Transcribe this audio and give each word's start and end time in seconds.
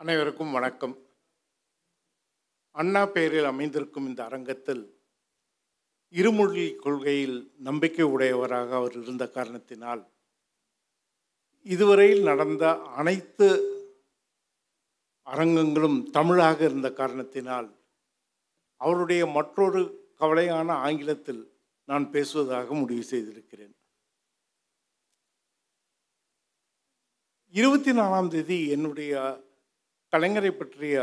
அனைவருக்கும் 0.00 0.52
வணக்கம். 0.52 0.92
அண்ணா 2.70 3.06
பெயரில் 3.06 3.44
அமைந்திருக்கும் 3.44 4.06
இந்த 4.06 4.24
அரங்கத்தில் 4.24 4.82
இருமொழி 6.14 6.74
கொள்கையில் 6.74 7.54
நம்பிக்கை 7.58 8.04
உடையவராக 8.04 8.76
அவர் 8.76 8.96
இருந்த 9.00 9.28
காரணத்தினால் 9.28 10.02
இதுவரையில் 11.66 12.22
நடந்த 12.22 12.70
அனைத்து 13.00 13.48
அரங்கங்களும் 15.26 16.10
தமிழாக 16.10 16.64
இருந்த 16.64 16.92
காரணத்தினால் 16.92 17.68
அவருடைய 18.76 19.26
மற்றொரு 19.26 19.82
கவலையான 20.18 20.70
ஆங்கிலத்தில் 20.72 21.42
நான் 21.84 22.10
பேசுவதாக 22.10 22.74
முடிவு 22.74 23.02
செய்திருக்கிறேன். 23.02 23.74
இருபத்தி 27.54 27.90
நாலாம் 27.90 28.28
தேதி 28.28 28.68
என்னுடைய 28.68 29.12
கலைஞரை 30.12 30.50
பற்றிய 30.50 30.96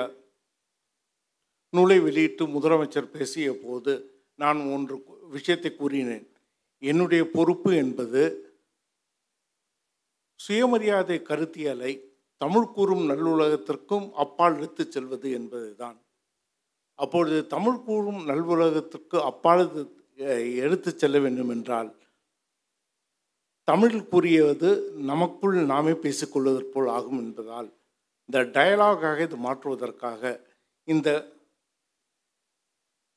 நூலை 1.73 1.99
வெளியிட்டு 1.99 2.43
முதலமைச்சர் 2.47 3.13
பேசிய 3.15 3.59
போது 3.63 3.93
நான் 4.35 4.59
ஒன்று 4.65 4.95
விஷயத்தை 5.29 5.75
கூறினேன். 5.75 6.25
என்னுடைய 6.83 7.29
பொறுப்பு 7.33 7.75
என்பது 7.75 8.23
சுயமரியாதை 10.39 11.17
கருத்தியலை 11.19 11.91
தமிழ் 12.41 12.71
கூறும் 12.73 13.03
நல்லுலகத்திற்கும் 13.09 14.11
அப்பால் 14.23 14.57
எடுத்துச் 14.57 14.91
செல்வது 14.91 15.31
என்பதுதான். 15.31 15.97
அப்பொழுது 16.99 17.47
தமிழ் 17.47 17.83
கூறும் 17.83 18.21
நல்லுலகத்திற்கு 18.27 19.17
அப்பால் 19.21 19.63
எடுத்துச் 20.65 20.99
செல்ல 20.99 21.19
வேண்டும் 21.19 21.49
என்றால் 21.49 21.89
தமிழ் 23.67 24.03
கூறியது 24.03 24.69
நமக்குள் 25.11 25.55
நாமே 25.65 25.91
பேசிக்கொள்வதற்கு 25.91 26.73
போல் 26.73 26.87
ஆகும் 26.87 27.19
என்பதால் 27.19 27.69
இந்த 28.29 28.39
டயலாகாக 28.55 29.19
இது 29.27 29.37
மாற்றுவதற்காக 29.47 30.21
இந்த 30.87 31.09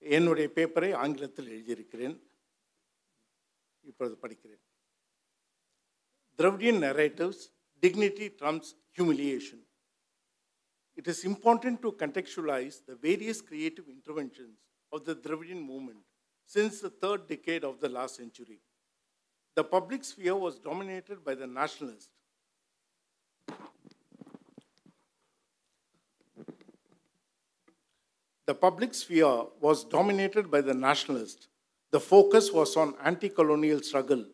என்னுடைய 0.02 0.48
பேப்பரை 0.56 0.90
ஆங்கிலத்தில் 1.02 1.52
எழுதியிருக்கிறேன் 1.54 2.16
இப்பொழுது 3.84 4.16
படிக்கிறேன் 4.24 4.62
Dravidian 6.38 6.82
narratives 6.86 7.42
dignity 7.82 8.28
drums 8.40 8.70
humiliation 8.96 9.64
It 10.98 11.06
is 11.06 11.24
important 11.24 11.80
to 11.82 11.92
contextualize 11.92 12.84
the 12.84 12.96
various 12.96 13.40
creative 13.40 13.84
interventions 13.88 14.56
of 14.92 15.04
the 15.04 15.14
Dravidian 15.16 15.64
movement 15.64 15.98
since 16.50 16.80
the 16.80 16.90
third 16.90 17.28
decade 17.28 17.62
of 17.62 17.78
the 17.78 17.88
last 17.88 18.16
century. 18.16 18.58
The 19.56 19.62
public 19.64 20.02
sphere 20.02 20.34
was 20.36 20.58
dominated 20.58 21.24
by 21.24 21.34
the 21.36 21.46
nationalists. 21.46 22.17
The 28.48 28.54
public 28.54 28.94
sphere 28.94 29.42
was 29.60 29.84
dominated 29.84 30.50
by 30.50 30.62
the 30.62 30.72
nationalists. 30.72 31.48
The 31.90 32.00
focus 32.00 32.50
was 32.50 32.78
on 32.78 32.94
anti 33.04 33.28
colonial 33.28 33.82
struggle, 33.82 34.24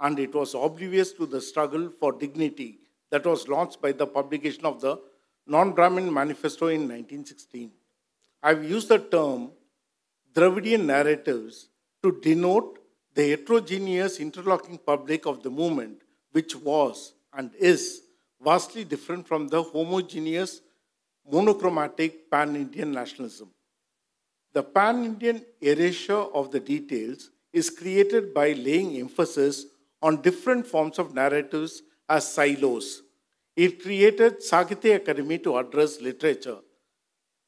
and 0.00 0.18
it 0.18 0.34
was 0.34 0.54
oblivious 0.54 1.12
to 1.12 1.24
the 1.24 1.40
struggle 1.40 1.88
for 1.88 2.10
dignity 2.10 2.80
that 3.10 3.24
was 3.24 3.46
launched 3.46 3.80
by 3.80 3.92
the 3.92 4.08
publication 4.08 4.66
of 4.66 4.80
the 4.80 4.96
Non 5.46 5.70
Brahmin 5.70 6.12
Manifesto 6.12 6.66
in 6.66 6.80
1916. 6.80 7.70
I've 8.42 8.68
used 8.68 8.88
the 8.88 8.98
term 8.98 9.52
Dravidian 10.34 10.84
narratives 10.86 11.68
to 12.02 12.18
denote 12.20 12.80
the 13.14 13.30
heterogeneous 13.30 14.18
interlocking 14.18 14.78
public 14.78 15.26
of 15.26 15.44
the 15.44 15.50
movement, 15.50 16.02
which 16.32 16.56
was 16.56 17.12
and 17.32 17.54
is 17.54 18.02
vastly 18.42 18.82
different 18.82 19.28
from 19.28 19.46
the 19.46 19.62
homogeneous 19.62 20.60
monochromatic 21.30 22.28
pan 22.28 22.56
Indian 22.56 22.90
nationalism. 22.90 23.48
The 24.52 24.62
pan 24.62 25.04
Indian 25.04 25.44
erasure 25.60 26.24
of 26.38 26.50
the 26.50 26.58
details 26.58 27.30
is 27.52 27.70
created 27.70 28.34
by 28.34 28.52
laying 28.52 28.96
emphasis 28.96 29.66
on 30.02 30.22
different 30.22 30.66
forms 30.66 30.98
of 30.98 31.14
narratives 31.14 31.82
as 32.08 32.32
silos. 32.32 33.02
It 33.56 33.82
created 33.82 34.40
Sahitya 34.40 34.96
Academy 34.96 35.38
to 35.38 35.56
address 35.58 36.00
literature, 36.00 36.58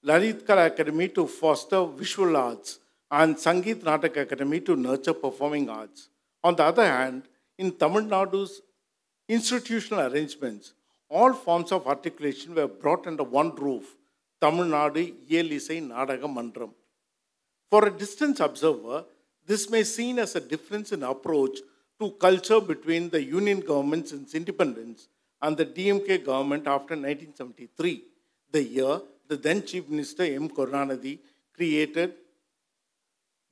Lalit 0.07 0.47
Kala 0.47 0.67
Academy 0.67 1.09
to 1.09 1.27
foster 1.27 1.85
visual 1.87 2.37
arts, 2.37 2.79
and 3.11 3.37
Sangeet 3.37 3.83
Natak 3.83 4.17
Academy 4.17 4.61
to 4.61 4.77
nurture 4.77 5.15
performing 5.15 5.69
arts. 5.69 6.09
On 6.45 6.55
the 6.55 6.65
other 6.65 6.87
hand, 6.87 7.25
in 7.59 7.73
Tamil 7.73 8.03
Nadu's 8.03 8.63
institutional 9.29 10.13
arrangements, 10.13 10.75
all 11.09 11.33
forms 11.33 11.73
of 11.73 11.87
articulation 11.87 12.55
were 12.55 12.69
brought 12.69 13.07
under 13.07 13.23
one 13.23 13.55
roof 13.57 13.97
Tamil 14.41 14.67
Nadu 14.67 15.15
Iyalisai 15.29 15.81
Nadaga 15.89 16.29
Mandram. 16.37 16.73
For 17.73 17.87
a 17.87 17.91
distance 17.91 18.39
observer, 18.41 19.07
this 19.47 19.71
may 19.71 19.83
seem 19.83 20.19
as 20.19 20.37
a 20.37 20.41
difference 20.41 20.93
in 20.93 21.03
approach 21.03 21.61
to 21.99 22.11
culture 22.25 22.61
between 22.61 23.09
the 23.09 23.23
union 23.23 23.61
government 23.61 24.09
since 24.09 24.35
independence 24.35 25.09
and 25.41 25.57
the 25.57 25.65
DMK 25.65 26.23
government 26.23 26.67
after 26.67 26.95
1973, 26.95 28.03
the 28.51 28.63
year 28.63 29.01
the 29.27 29.39
then 29.39 29.65
Chief 29.65 29.89
Minister 29.89 30.25
M. 30.25 30.51
Karunanidhi 30.51 31.21
created 31.57 32.13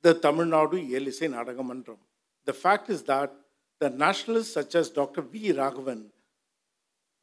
the 0.03 0.13
Tamil 0.13 0.45
Nadu 0.45 0.77
Iyalisai 0.87 1.27
Nadagamandram. 1.35 1.97
The 2.45 2.53
fact 2.53 2.91
is 2.91 3.01
that 3.13 3.33
the 3.79 3.89
nationalists 3.89 4.53
such 4.53 4.75
as 4.75 4.91
Dr. 4.91 5.23
V. 5.23 5.51
Raghavan, 5.53 6.03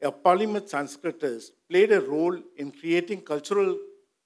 a 0.01 0.11
polymath 0.11 0.69
Sanskritist, 0.69 1.51
played 1.69 1.93
a 1.93 2.01
role 2.01 2.37
in 2.57 2.73
creating 2.73 3.21
cultural 3.21 3.77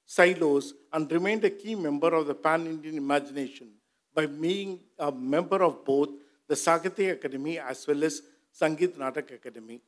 silos 0.05 0.73
and 0.91 1.11
remained 1.11 1.43
a 1.43 1.49
key 1.49 1.75
member 1.75 2.13
of 2.13 2.27
the 2.27 2.35
pan 2.35 2.65
Indian 2.65 2.97
imagination 2.97 3.69
by 4.13 4.25
being 4.25 4.79
a 4.99 5.11
member 5.11 5.63
of 5.63 5.83
both 5.83 6.09
the 6.47 6.55
Sahitya 6.55 7.13
Academy 7.13 7.59
as 7.59 7.87
well 7.87 8.03
as 8.03 8.21
Sangeet 8.53 8.95
Natak 8.97 9.33
Academy. 9.33 9.81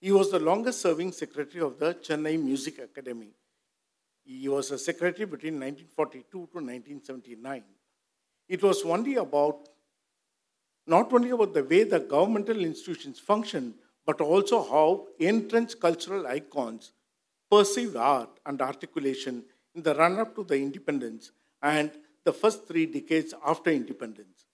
He 0.00 0.12
was 0.12 0.30
the 0.30 0.38
longest 0.38 0.80
serving 0.80 1.12
secretary 1.12 1.62
of 1.62 1.78
the 1.78 1.94
Chennai 1.94 2.40
Music 2.40 2.78
Academy. 2.78 3.30
He 4.24 4.48
was 4.48 4.70
a 4.70 4.78
secretary 4.78 5.26
between 5.26 5.54
1942 5.54 6.30
to 6.30 6.38
1979. 6.38 7.62
It 8.48 8.62
was 8.62 8.82
only 8.84 9.16
about, 9.16 9.68
not 10.86 11.12
only 11.12 11.30
about 11.30 11.54
the 11.54 11.64
way 11.64 11.84
the 11.84 12.00
governmental 12.00 12.58
institutions 12.60 13.18
functioned, 13.18 13.74
but 14.06 14.20
also 14.20 14.62
how 14.62 15.06
entrenched 15.18 15.80
cultural 15.80 16.26
icons 16.26 16.92
perceived 17.50 17.96
art 17.96 18.30
and 18.46 18.60
articulation 18.60 19.44
in 19.74 19.82
the 19.82 19.94
run 19.94 20.18
up 20.18 20.34
to 20.36 20.44
the 20.44 20.56
independence 20.56 21.32
and 21.62 21.90
the 22.24 22.32
first 22.32 22.66
three 22.66 22.86
decades 22.86 23.34
after 23.44 23.70
independence. 23.70 24.46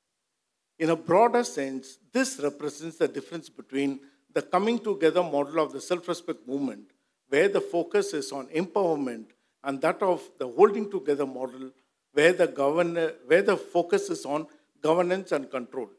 In 0.78 0.90
a 0.90 0.96
broader 0.96 1.44
sense, 1.44 1.98
this 2.12 2.40
represents 2.40 2.96
the 2.96 3.08
difference 3.08 3.48
between 3.48 4.00
the 4.32 4.42
coming 4.42 4.78
together 4.78 5.22
model 5.22 5.60
of 5.60 5.72
the 5.72 5.80
self 5.80 6.08
respect 6.08 6.46
movement, 6.46 6.90
where 7.28 7.48
the 7.48 7.60
focus 7.60 8.14
is 8.14 8.32
on 8.32 8.46
empowerment, 8.46 9.26
and 9.62 9.80
that 9.82 10.02
of 10.02 10.22
the 10.38 10.48
holding 10.48 10.90
together 10.90 11.26
model, 11.26 11.70
where 12.12 12.32
the, 12.32 13.14
where 13.26 13.42
the 13.42 13.56
focus 13.56 14.08
is 14.08 14.24
on 14.24 14.46
governance 14.80 15.32
and 15.32 15.50
control. 15.50 15.90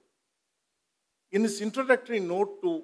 In 1.32 1.44
his 1.44 1.62
introductory 1.62 2.20
note 2.20 2.62
to 2.62 2.84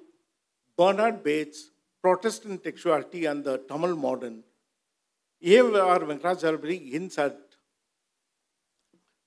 Bernard 0.76 1.22
Bate's 1.22 1.70
Protestant 2.00 2.62
Textuality 2.62 3.28
and 3.28 3.44
the 3.44 3.58
Tamil 3.58 3.96
Modern, 3.96 4.44
A.R. 5.42 6.00
Venkatachalapathy 6.00 6.90
hints 6.90 7.18
at 7.18 7.38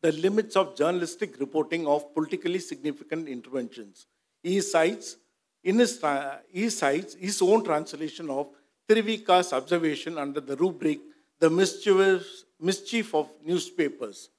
the 0.01 0.11
limits 0.11 0.55
of 0.55 0.75
journalistic 0.75 1.39
reporting 1.39 1.87
of 1.87 2.13
politically 2.13 2.59
significant 2.59 3.27
interventions. 3.27 4.07
He 4.41 4.59
cites, 4.61 5.17
in 5.63 5.79
his, 5.79 6.03
he 6.49 6.69
cites 6.69 7.13
his 7.13 7.41
own 7.41 7.63
translation 7.63 8.29
of 8.29 8.49
Tirvika's 8.89 9.53
observation 9.53 10.17
under 10.17 10.41
the 10.41 10.55
rubric 10.55 10.99
The 11.39 11.49
Mischievous, 11.49 12.45
Mischief 12.59 13.13
of 13.15 13.29
Newspapers. 13.45 14.29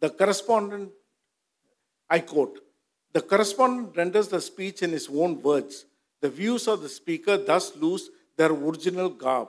The 0.00 0.10
correspondent, 0.10 0.90
I 2.08 2.20
quote, 2.20 2.60
the 3.12 3.20
correspondent 3.20 3.96
renders 3.96 4.28
the 4.28 4.40
speech 4.40 4.82
in 4.82 4.90
his 4.90 5.08
own 5.08 5.40
words. 5.40 5.86
The 6.20 6.28
views 6.28 6.66
of 6.68 6.82
the 6.82 6.88
speaker 6.88 7.36
thus 7.36 7.76
lose 7.76 8.10
their 8.36 8.50
original 8.50 9.08
garb. 9.08 9.48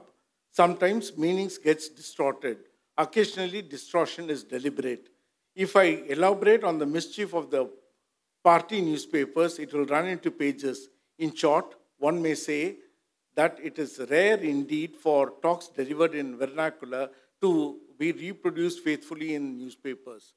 Sometimes 0.57 1.15
meanings 1.15 1.59
gets 1.59 1.88
distorted. 1.88 2.57
Occasionally, 2.98 3.62
distortion 3.62 4.27
is 4.31 4.44
deliberate. 4.44 5.09
If 5.56 5.75
I 5.75 5.83
elaborate 6.15 6.63
on 6.63 6.80
the 6.80 6.86
mischief 6.88 7.36
of 7.36 7.51
the 7.51 7.69
party 8.44 8.81
newspapers, 8.81 9.59
it 9.59 9.71
will 9.71 9.86
run 9.86 10.07
into 10.07 10.31
pages. 10.31 10.89
In 11.19 11.36
short, 11.36 11.75
one 12.00 12.19
may 12.24 12.33
say 12.33 12.77
that 13.36 13.59
it 13.62 13.77
is 13.77 14.01
rare 14.09 14.38
indeed 14.38 14.95
for 14.95 15.33
talks 15.44 15.68
delivered 15.68 16.15
in 16.15 16.36
vernacular 16.39 17.12
to 17.39 17.77
be 18.00 18.12
reproduced 18.12 18.83
faithfully 18.83 19.36
in 19.36 19.60
newspapers. 19.60 20.33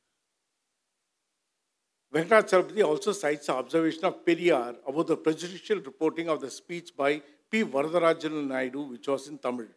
Venkatachalapathy 2.14 2.84
also 2.84 3.12
cites 3.12 3.46
the 3.46 3.54
observation 3.54 4.04
of 4.04 4.22
Periyar 4.22 4.76
about 4.86 5.06
the 5.06 5.16
prejudicial 5.16 5.78
reporting 5.78 6.28
of 6.28 6.42
the 6.42 6.50
speech 6.50 6.94
by 6.94 7.22
P. 7.50 7.64
Varadarajulu 7.64 8.46
Naidu, 8.46 8.82
which 8.82 9.08
was 9.08 9.26
in 9.26 9.38
Tamil. 9.38 9.68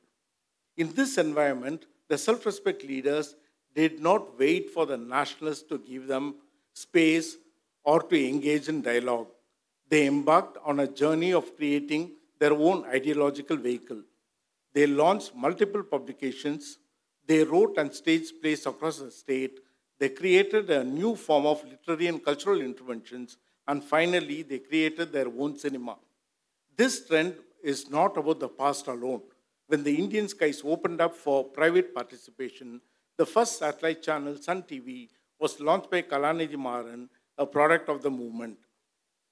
In 0.76 0.94
this 0.94 1.18
environment, 1.18 1.86
the 2.08 2.18
self 2.18 2.46
respect 2.46 2.84
leaders 2.84 3.36
did 3.76 4.00
not 4.00 4.38
wait 4.38 4.70
for 4.70 4.86
the 4.86 4.98
nationalists 4.98 5.64
to 5.64 5.78
give 5.78 6.08
them 6.08 6.36
space 6.74 7.38
or 7.84 8.02
to 8.02 8.28
engage 8.28 8.70
in 8.70 8.82
dialogue. 8.82 9.28
They 9.90 10.08
embarked 10.08 10.58
on 10.64 10.80
a 10.80 10.88
journey 10.88 11.34
of 11.34 11.56
creating 11.56 12.14
their 12.40 12.54
own 12.54 12.86
ideological 12.86 13.58
vehicle. 13.58 14.02
They 14.74 14.88
launched 14.88 15.36
multiple 15.36 15.84
publications. 15.84 16.80
They 17.28 17.44
wrote 17.44 17.78
and 17.78 17.94
staged 17.94 18.42
plays 18.42 18.66
across 18.66 18.98
the 18.98 19.12
state. 19.12 19.60
They 20.00 20.10
created 20.10 20.70
a 20.70 20.84
new 20.84 21.16
form 21.16 21.46
of 21.46 21.64
literary 21.64 22.08
and 22.08 22.24
cultural 22.24 22.60
interventions. 22.60 23.38
And 23.68 23.84
finally, 23.84 24.42
they 24.42 24.60
created 24.60 25.12
their 25.12 25.28
own 25.28 25.58
cinema. 25.58 25.98
This 26.76 27.06
trend 27.08 27.36
is 27.64 27.90
not 27.90 28.18
about 28.18 28.40
the 28.40 28.50
past 28.50 28.88
alone. 28.88 29.22
When 29.74 29.84
the 29.84 29.96
Indian 29.96 30.28
skies 30.28 30.62
opened 30.64 31.02
up 31.02 31.16
for 31.16 31.44
private 31.44 31.96
participation, 31.96 32.80
the 33.18 33.26
first 33.26 33.58
satellite 33.58 34.04
channel, 34.04 34.36
Sun 34.40 34.62
TV, 34.70 35.10
was 35.40 35.60
launched 35.60 35.90
by 35.90 36.04
Kalanidhi 36.04 36.58
Maran, 36.58 37.10
a 37.40 37.48
product 37.48 37.90
of 37.90 38.04
the 38.04 38.12
movement. 38.12 38.60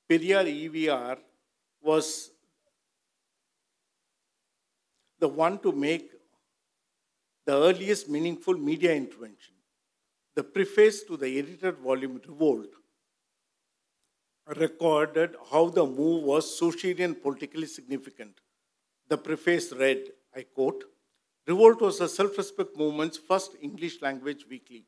Periyar 0.10 0.48
EVR 0.48 1.20
was 1.80 2.32
the 5.20 5.28
one 5.28 5.60
to 5.60 5.72
make 5.72 6.10
the 7.46 7.54
earliest 7.54 8.10
meaningful 8.10 8.56
media 8.56 8.96
intervention. 8.96 9.54
The 10.34 10.44
preface 10.44 11.04
to 11.04 11.18
the 11.18 11.38
edited 11.38 11.78
volume 11.78 12.20
Revolt 12.28 12.74
recorded 14.58 15.36
how 15.52 15.70
the 15.70 15.86
move 15.86 16.24
was 16.24 16.58
socially 16.58 17.04
and 17.04 17.22
politically 17.22 17.68
significant. 17.68 18.40
The 19.08 19.20
preface 19.20 19.72
read, 19.72 20.08
I 20.36 20.44
quote, 20.44 20.84
Revolt 21.48 21.82
was 21.82 22.00
the 22.00 22.08
self-respect 22.08 22.78
movement's 22.78 23.18
first 23.18 23.56
English 23.62 24.02
language 24.02 24.46
weekly. 24.50 24.86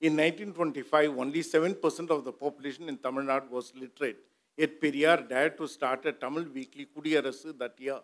In 0.00 0.12
1925, 0.12 1.18
only 1.18 1.40
7% 1.40 2.10
of 2.10 2.24
the 2.24 2.32
population 2.32 2.88
in 2.88 2.98
Tamil 2.98 3.24
Nadu 3.24 3.50
was 3.50 3.72
literate. 3.74 4.18
Yet 4.56 4.80
Periyar 4.80 5.28
dared 5.28 5.56
to 5.56 5.66
start 5.66 6.04
a 6.06 6.12
Tamil 6.12 6.44
weekly 6.54 6.86
Kudiyarasu 6.94 7.58
that 7.58 7.74
year. 7.78 8.00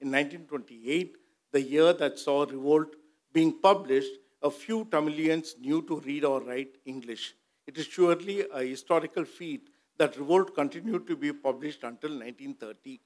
In 0.00 0.10
1928, 0.10 1.16
the 1.52 1.60
year 1.60 1.92
that 1.92 2.18
saw 2.18 2.44
Revolt 2.44 2.94
being 3.32 3.58
published, 3.60 4.12
a 4.42 4.50
few 4.50 4.84
Tamilians 4.90 5.54
knew 5.60 5.82
to 5.82 6.00
read 6.00 6.24
or 6.24 6.40
write 6.40 6.78
English. 6.86 7.34
It 7.66 7.76
is 7.78 7.86
surely 7.86 8.44
a 8.52 8.62
historical 8.62 9.24
feat 9.24 9.68
that 9.98 10.16
Revolt 10.16 10.54
continued 10.54 11.06
to 11.06 11.16
be 11.16 11.32
published 11.32 11.84
until 11.84 12.10
1930. 12.10 13.00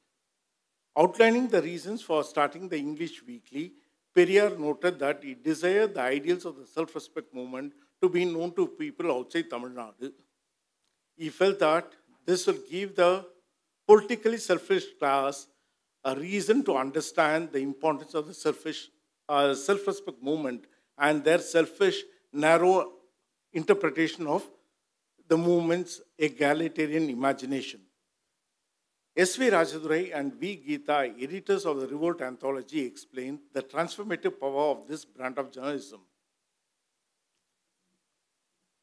Outlining 0.98 1.48
the 1.48 1.60
reasons 1.60 2.00
for 2.02 2.24
starting 2.24 2.68
the 2.68 2.78
English 2.78 3.22
Weekly, 3.26 3.72
Periyar 4.16 4.58
noted 4.58 4.98
that 4.98 5.22
he 5.22 5.34
desired 5.34 5.94
the 5.94 6.00
ideals 6.00 6.46
of 6.46 6.56
the 6.56 6.66
self-respect 6.66 7.34
movement 7.34 7.74
to 8.00 8.08
be 8.08 8.24
known 8.24 8.54
to 8.54 8.66
people 8.66 9.12
outside 9.12 9.50
Tamil 9.50 9.70
Nadu. 9.70 10.12
He 11.16 11.28
felt 11.28 11.58
that 11.58 11.92
this 12.24 12.46
will 12.46 12.60
give 12.70 12.96
the 12.96 13.26
politically 13.86 14.38
selfish 14.38 14.86
class 14.98 15.46
a 16.04 16.14
reason 16.16 16.64
to 16.64 16.76
understand 16.76 17.50
the 17.52 17.58
importance 17.58 18.14
of 18.14 18.26
the 18.26 18.34
selfish, 18.34 18.88
uh, 19.28 19.54
self-respect 19.54 20.22
movement 20.22 20.66
and 20.96 21.22
their 21.22 21.40
selfish, 21.40 22.02
narrow 22.32 22.92
interpretation 23.52 24.26
of 24.26 24.48
the 25.28 25.36
movement's 25.36 26.00
egalitarian 26.18 27.10
imagination. 27.10 27.80
S.V. 29.16 29.48
Rajadurai 29.50 30.14
and 30.14 30.34
V. 30.34 30.62
Geeta, 30.68 31.14
editors 31.22 31.64
of 31.64 31.80
the 31.80 31.86
Revolt 31.86 32.20
anthology, 32.20 32.84
explained 32.84 33.38
the 33.54 33.62
transformative 33.62 34.38
power 34.38 34.72
of 34.72 34.86
this 34.86 35.06
brand 35.06 35.38
of 35.38 35.50
journalism 35.50 36.00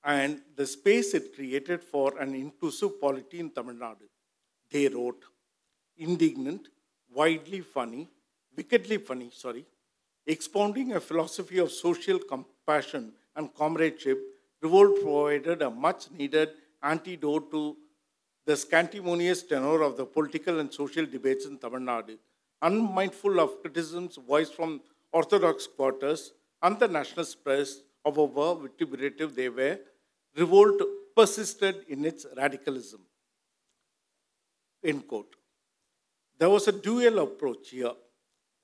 and 0.03 0.41
the 0.55 0.65
space 0.65 1.13
it 1.13 1.35
created 1.35 1.81
for 1.81 2.17
an 2.19 2.33
inclusive 2.35 2.99
polity 2.99 3.39
in 3.39 3.49
Tamil 3.51 3.75
Nadu. 3.75 4.07
They 4.71 4.87
wrote, 4.87 5.23
indignant, 5.97 6.67
widely 7.13 7.61
funny, 7.61 8.09
wickedly 8.57 8.97
funny, 8.97 9.29
sorry, 9.31 9.65
expounding 10.25 10.93
a 10.93 10.99
philosophy 10.99 11.59
of 11.59 11.71
social 11.71 12.19
compassion 12.19 13.13
and 13.35 13.53
comradeship, 13.53 14.19
Revolt 14.61 15.01
provided 15.01 15.61
a 15.61 15.69
much 15.69 16.09
needed 16.11 16.49
antidote 16.81 17.51
to 17.51 17.77
the 18.45 18.53
scantimonious 18.53 19.47
tenor 19.47 19.81
of 19.81 19.97
the 19.97 20.05
political 20.05 20.59
and 20.59 20.73
social 20.73 21.05
debates 21.05 21.45
in 21.45 21.57
Tamil 21.57 21.79
Nadu, 21.79 22.17
unmindful 22.61 23.39
of 23.39 23.61
criticisms 23.61 24.17
voiced 24.27 24.53
from 24.53 24.81
orthodox 25.11 25.67
quarters 25.67 26.33
and 26.61 26.79
the 26.79 26.87
nationalist 26.87 27.43
press 27.43 27.81
of 28.05 28.15
how 28.15 28.53
vituperative 28.55 29.35
they 29.35 29.49
were, 29.49 29.79
revolt 30.35 30.81
persisted 31.15 31.85
in 31.87 32.03
its 32.05 32.25
radicalism. 32.35 33.01
End 34.83 35.07
quote. 35.07 35.35
There 36.37 36.49
was 36.49 36.67
a 36.67 36.71
dual 36.71 37.19
approach 37.19 37.69
here. 37.69 37.93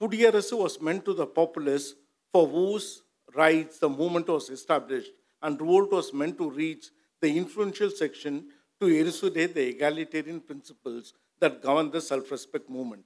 Kudiyarasu 0.01 0.57
was 0.57 0.81
meant 0.81 1.05
to 1.05 1.13
the 1.13 1.25
populace 1.25 1.93
for 2.31 2.47
whose 2.47 3.03
rights 3.35 3.79
the 3.79 3.89
movement 3.89 4.27
was 4.27 4.49
established, 4.49 5.11
and 5.41 5.59
revolt 5.59 5.91
was 5.91 6.13
meant 6.13 6.37
to 6.37 6.49
reach 6.49 6.87
the 7.21 7.37
influential 7.37 7.89
section 7.89 8.47
to 8.79 8.87
elucidate 8.87 9.53
the 9.53 9.67
egalitarian 9.67 10.39
principles 10.39 11.13
that 11.39 11.61
govern 11.61 11.91
the 11.91 12.01
self-respect 12.01 12.69
movement. 12.69 13.05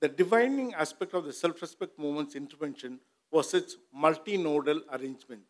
The 0.00 0.08
defining 0.08 0.74
aspect 0.74 1.14
of 1.14 1.24
the 1.24 1.32
self-respect 1.32 1.98
movement's 1.98 2.34
intervention 2.34 2.98
was 3.30 3.54
its 3.54 3.76
multinodal 3.96 4.80
arrangement. 4.92 5.42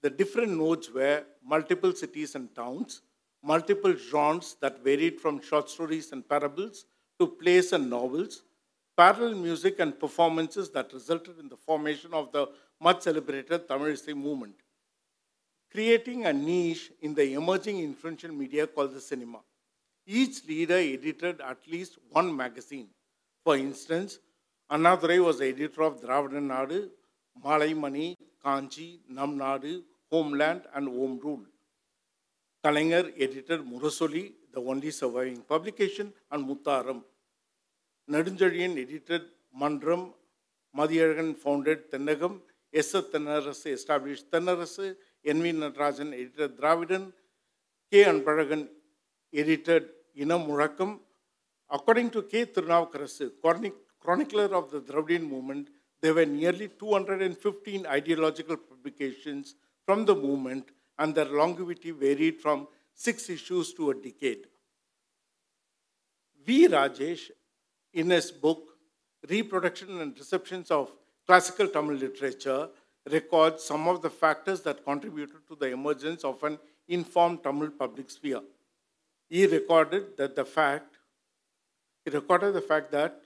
The 0.00 0.10
different 0.10 0.56
nodes 0.56 0.90
were 0.90 1.24
multiple 1.44 1.94
cities 1.94 2.34
and 2.34 2.54
towns, 2.54 3.02
multiple 3.42 3.94
genres 3.94 4.56
that 4.60 4.82
varied 4.82 5.20
from 5.20 5.40
short 5.42 5.68
stories 5.68 6.12
and 6.12 6.26
parables 6.26 6.86
to 7.18 7.26
plays 7.26 7.72
and 7.72 7.90
novels, 7.90 8.42
parallel 8.96 9.34
music 9.34 9.80
and 9.80 9.98
performances 9.98 10.70
that 10.70 10.92
resulted 10.92 11.38
in 11.38 11.48
the 11.48 11.56
formation 11.56 12.14
of 12.14 12.32
the 12.32 12.46
much 12.80 13.02
celebrated 13.02 13.68
Tamil 13.68 13.96
movement 14.14 14.54
creating 15.74 16.24
a 16.24 16.32
niche 16.32 16.92
in 17.02 17.14
the 17.14 17.34
emerging 17.34 17.80
influential 17.80 18.32
media 18.32 18.64
called 18.64 18.94
the 18.94 19.00
cinema. 19.00 19.40
Each 20.06 20.46
leader 20.46 20.76
edited 20.76 21.40
at 21.40 21.58
least 21.66 21.98
one 22.10 22.34
magazine. 22.34 22.88
For 23.42 23.56
instance, 23.56 24.20
Annadurai 24.70 25.22
was 25.24 25.40
the 25.40 25.46
editor 25.46 25.82
of 25.82 26.00
Dravidan 26.00 26.46
Nadu, 26.52 26.88
Malai 27.44 27.76
Mani, 27.76 28.16
Kanchi, 28.44 29.00
Nam 29.08 29.36
Nadu, 29.36 29.82
Homeland, 30.12 30.62
and 30.74 30.86
Home 30.86 31.18
Rule. 31.22 31.44
Kalinger 32.64 33.12
edited 33.18 33.60
Murasoli, 33.60 34.32
the 34.52 34.60
only 34.60 34.92
surviving 34.92 35.42
publication, 35.42 36.12
and 36.30 36.48
Muttaram. 36.48 37.02
Nedunchazhiyan 38.08 38.80
edited 38.80 39.22
Mandram, 39.60 40.12
Madhiyazhagan 40.76 41.36
founded 41.36 41.90
Tennagam, 41.90 42.38
S. 42.72 42.92
Tennarasu 42.92 43.72
established 43.72 44.30
Tennarasu, 44.30 44.94
N.V. 45.24 45.52
Natarajan 45.52 46.12
edited 46.12 46.58
Dravidan, 46.58 47.12
K. 47.90 48.04
Anbazhagan 48.04 48.68
edited 49.32 49.88
Inam 50.18 50.46
Mulakkam. 50.46 50.98
According 51.70 52.10
to 52.10 52.22
K. 52.22 52.46
Tirunavukarasu, 52.46 53.30
chronicler 54.00 54.54
of 54.54 54.70
the 54.70 54.80
Dravidian 54.80 55.28
movement, 55.28 55.68
there 56.00 56.12
were 56.12 56.26
nearly 56.26 56.68
215 56.68 57.86
ideological 57.86 58.56
publications 58.56 59.54
from 59.86 60.04
the 60.04 60.14
movement, 60.14 60.68
and 60.98 61.14
their 61.14 61.24
longevity 61.24 61.90
varied 61.90 62.40
from 62.40 62.68
six 62.94 63.28
issues 63.30 63.72
to 63.74 63.90
a 63.90 63.94
decade. 63.94 64.46
V. 66.44 66.68
Rajesh, 66.68 67.30
in 67.94 68.10
his 68.10 68.30
book, 68.30 68.76
Reproduction 69.28 70.00
and 70.00 70.16
Receptions 70.18 70.70
of 70.70 70.92
Classical 71.26 71.68
Tamil 71.68 71.96
Literature, 71.96 72.68
records 73.10 73.62
some 73.62 73.86
of 73.88 74.02
the 74.02 74.10
factors 74.10 74.60
that 74.62 74.84
contributed 74.84 75.46
to 75.48 75.56
the 75.56 75.70
emergence 75.70 76.24
of 76.24 76.42
an 76.42 76.58
informed 76.88 77.42
Tamil 77.42 77.70
public 77.70 78.10
sphere. 78.10 78.42
He 79.28 79.46
recorded 79.46 80.16
that 80.16 80.36
the 80.36 80.44
fact, 80.44 80.96
he 82.04 82.10
recorded 82.10 82.54
the 82.54 82.60
fact 82.60 82.90
that 82.92 83.20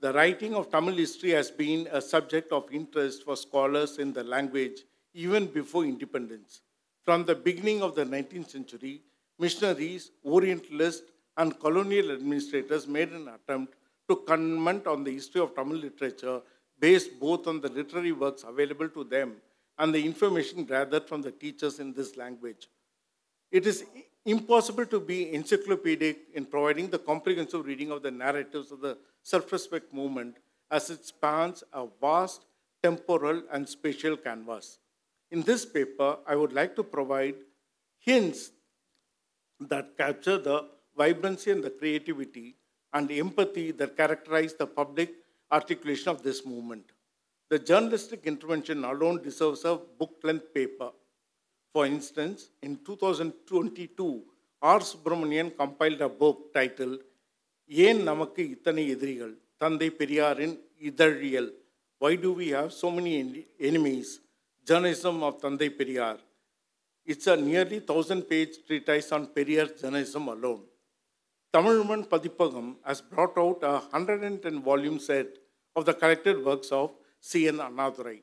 the 0.00 0.12
writing 0.12 0.54
of 0.54 0.70
Tamil 0.70 0.94
history 0.94 1.30
has 1.30 1.50
been 1.50 1.88
a 1.90 2.00
subject 2.00 2.52
of 2.52 2.72
interest 2.72 3.24
for 3.24 3.36
scholars 3.36 3.98
in 3.98 4.12
the 4.12 4.22
language 4.22 4.84
even 5.12 5.46
before 5.46 5.84
independence. 5.84 6.60
From 7.04 7.24
the 7.24 7.34
beginning 7.34 7.82
of 7.82 7.94
the 7.94 8.04
19th 8.04 8.50
century, 8.50 9.02
missionaries, 9.38 10.10
Orientalists, 10.24 11.10
and 11.36 11.58
colonial 11.58 12.12
administrators 12.12 12.86
made 12.86 13.10
an 13.12 13.28
attempt 13.28 13.74
to 14.08 14.16
comment 14.16 14.86
on 14.86 15.04
the 15.04 15.10
history 15.10 15.40
of 15.40 15.54
Tamil 15.54 15.78
literature 15.78 16.40
based 16.80 17.18
both 17.18 17.46
on 17.46 17.60
the 17.60 17.68
literary 17.68 18.12
works 18.12 18.44
available 18.46 18.88
to 18.88 19.04
them 19.04 19.36
and 19.78 19.94
the 19.94 20.04
information 20.04 20.64
gathered 20.64 21.06
from 21.06 21.22
the 21.22 21.30
teachers 21.30 21.78
in 21.78 21.92
this 21.92 22.16
language. 22.16 22.68
It 23.50 23.66
is 23.66 23.84
impossible 24.24 24.86
to 24.86 25.00
be 25.00 25.32
encyclopedic 25.32 26.18
in 26.34 26.44
providing 26.44 26.90
the 26.90 26.98
comprehensive 26.98 27.64
reading 27.64 27.90
of 27.90 28.02
the 28.02 28.10
narratives 28.10 28.70
of 28.72 28.80
the 28.80 28.98
self-respect 29.22 29.92
movement 29.94 30.36
as 30.70 30.90
it 30.90 31.04
spans 31.06 31.64
a 31.72 31.86
vast 32.00 32.44
temporal, 32.82 33.42
and 33.52 33.68
spatial 33.68 34.16
canvas. 34.16 34.78
In 35.30 35.42
this 35.42 35.66
paper, 35.66 36.18
I 36.26 36.36
would 36.36 36.52
like 36.52 36.76
to 36.76 36.82
provide 36.82 37.34
hints 37.98 38.50
that 39.60 39.96
capture 39.96 40.38
the 40.38 40.66
vibrancy 40.96 41.50
and 41.50 41.62
the 41.62 41.70
creativity 41.70 42.56
and 42.92 43.10
empathy 43.10 43.72
that 43.72 43.96
characterize 43.96 44.54
the 44.54 44.66
public 44.66 45.10
articulation 45.51 46.09
of 46.09 46.23
this 46.23 46.45
movement. 46.45 46.85
The 47.51 47.59
journalistic 47.59 48.25
intervention 48.25 48.83
alone 48.83 49.21
deserves 49.21 49.63
a 49.65 49.75
book-length 49.99 50.53
paper. 50.53 50.89
For 51.73 51.85
instance, 51.85 52.49
in 52.61 52.77
2022, 52.85 54.23
R. 54.61 54.79
Subramanian 54.79 55.55
compiled 55.55 56.01
a 56.01 56.09
book 56.09 56.53
titled 56.53 56.99
ஏன் 57.85 58.01
நமக்கு 58.03 58.41
இத்தனை 58.49 58.83
எதிரிகள் 58.93 59.33
தந்தை 59.57 59.87
பெரியாரின் 59.99 60.55
இதழியல் 60.89 61.51
why 62.01 62.13
do 62.23 62.29
we 62.39 62.47
have 62.55 62.69
so 62.79 62.87
many 62.95 63.11
enemies 63.69 64.07
journalism 64.69 65.17
of 65.27 65.33
tandai 65.43 65.69
periyar 65.79 66.15
it's 67.11 67.27
a 67.33 67.35
nearly 67.49 67.79
1000 67.79 68.27
page 68.31 68.53
treatise 68.67 69.09
on 69.17 69.23
periyar 69.37 69.67
journalism 69.81 70.25
alone 70.35 70.63
tamilman 71.58 72.02
padipagam 72.14 72.70
has 72.88 73.00
brought 73.12 73.36
out 73.44 73.68
a 73.72 73.74
110 73.78 74.62
volume 74.70 74.98
set 75.10 75.38
of 75.74 75.84
the 75.90 75.96
collected 76.02 76.44
works 76.48 76.72
of 76.80 76.88
cn 77.30 77.60
annadurai 77.68 78.18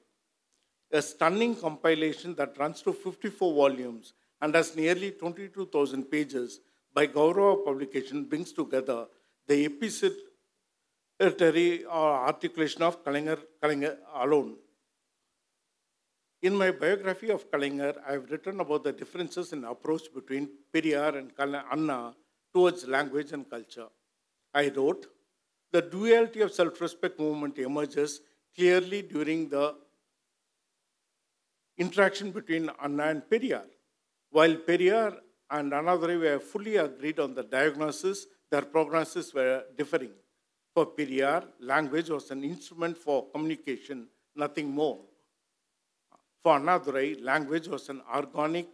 a 1.00 1.02
stunning 1.02 1.56
compilation 1.56 2.36
that 2.36 2.58
runs 2.62 2.82
to 2.82 2.94
54 2.94 3.54
volumes 3.54 4.14
and 4.42 4.56
has 4.56 4.76
nearly 4.76 5.12
22,000 5.12 6.04
pages 6.06 6.60
by 6.94 7.06
Gaurava 7.08 7.66
publication 7.66 8.24
brings 8.24 8.54
together 8.54 9.08
the 9.48 9.66
epistolary 9.66 10.24
uh, 11.86 11.90
articulation 12.30 12.84
of 12.84 13.04
Kalaignar, 13.04 13.40
Kalaignar 13.62 13.98
alone. 14.14 14.56
In 16.42 16.56
my 16.56 16.72
biography 16.72 17.30
of 17.30 17.52
Kalaignar, 17.52 17.96
I 18.08 18.14
have 18.14 18.32
written 18.32 18.62
about 18.62 18.84
the 18.84 18.94
differences 18.94 19.52
in 19.52 19.66
approach 19.66 20.14
between 20.14 20.50
Periyar 20.74 21.18
and 21.18 21.32
Anna 21.72 22.14
towards 22.56 22.88
language 22.88 23.34
and 23.34 23.50
culture. 23.50 23.88
I 24.54 24.70
wrote, 24.70 25.08
the 25.74 25.82
duality 25.82 26.40
of 26.40 26.54
self-respect 26.54 27.20
movement 27.20 27.58
emerges 27.58 28.22
clearly 28.56 29.02
during 29.02 29.50
the 29.50 29.76
interaction 31.78 32.32
between 32.32 32.70
Anna 32.82 33.08
and 33.08 33.24
Periyar. 33.30 33.66
While 34.30 34.56
Periyar 34.68 35.18
and 35.52 35.74
Annadurai 35.74 36.18
were 36.18 36.40
fully 36.40 36.78
agreed 36.78 37.20
on 37.20 37.34
the 37.34 37.44
diagnosis 37.44 38.28
their 38.50 38.62
prognosis 38.62 39.34
were 39.34 39.64
differing. 39.78 40.14
For 40.74 40.86
Periyar, 40.86 41.44
language 41.60 42.10
was 42.10 42.32
an 42.32 42.44
instrument 42.46 42.98
for 42.98 43.26
communication, 43.34 44.08
nothing 44.34 44.70
more. 44.70 45.00
For 46.42 46.58
Annadurai, 46.58 47.22
language 47.22 47.68
was 47.68 47.90
an 47.90 48.02
organic, 48.14 48.68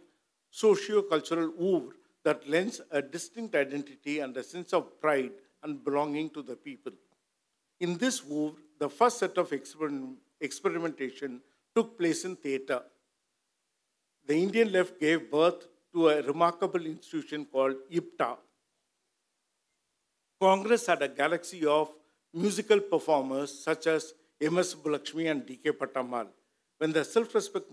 socio-cultural 0.50 1.52
oeuvre 1.60 1.96
that 2.24 2.48
lends 2.48 2.80
a 2.90 3.02
distinct 3.02 3.54
identity 3.54 4.20
and 4.20 4.36
a 4.36 4.42
sense 4.42 4.72
of 4.72 5.00
pride 5.00 5.32
and 5.62 5.84
belonging 5.84 6.30
to 6.30 6.42
the 6.42 6.56
people. 6.56 6.92
In 7.80 7.98
this 7.98 8.22
oeuvre, 8.30 8.60
the 8.78 8.88
first 8.88 9.18
set 9.18 9.38
of 9.38 9.52
experiment, 9.52 10.18
experimentation 10.40 11.40
took 11.74 11.98
place 11.98 12.24
in 12.24 12.36
theatre. 12.36 12.82
The 14.26 14.34
Indian 14.34 14.72
left 14.72 15.00
gave 15.00 15.30
birth 15.30 15.66
to 15.92 16.08
a 16.08 16.22
remarkable 16.22 16.84
institution 16.86 17.44
called 17.44 17.76
IPTA, 17.92 18.36
Congress 20.42 20.86
had 20.86 21.00
a 21.02 21.06
galaxy 21.06 21.64
of 21.64 21.88
musical 22.34 22.80
performers 22.80 23.50
such 23.62 23.86
as 23.86 24.12
M.S. 24.40 24.74
Subbulakshmi 24.74 25.30
and 25.30 25.46
D.K. 25.46 25.70
Pattammal. 25.70 26.26
When 26.78 26.92
the 26.92 27.04
self-respect 27.04 27.66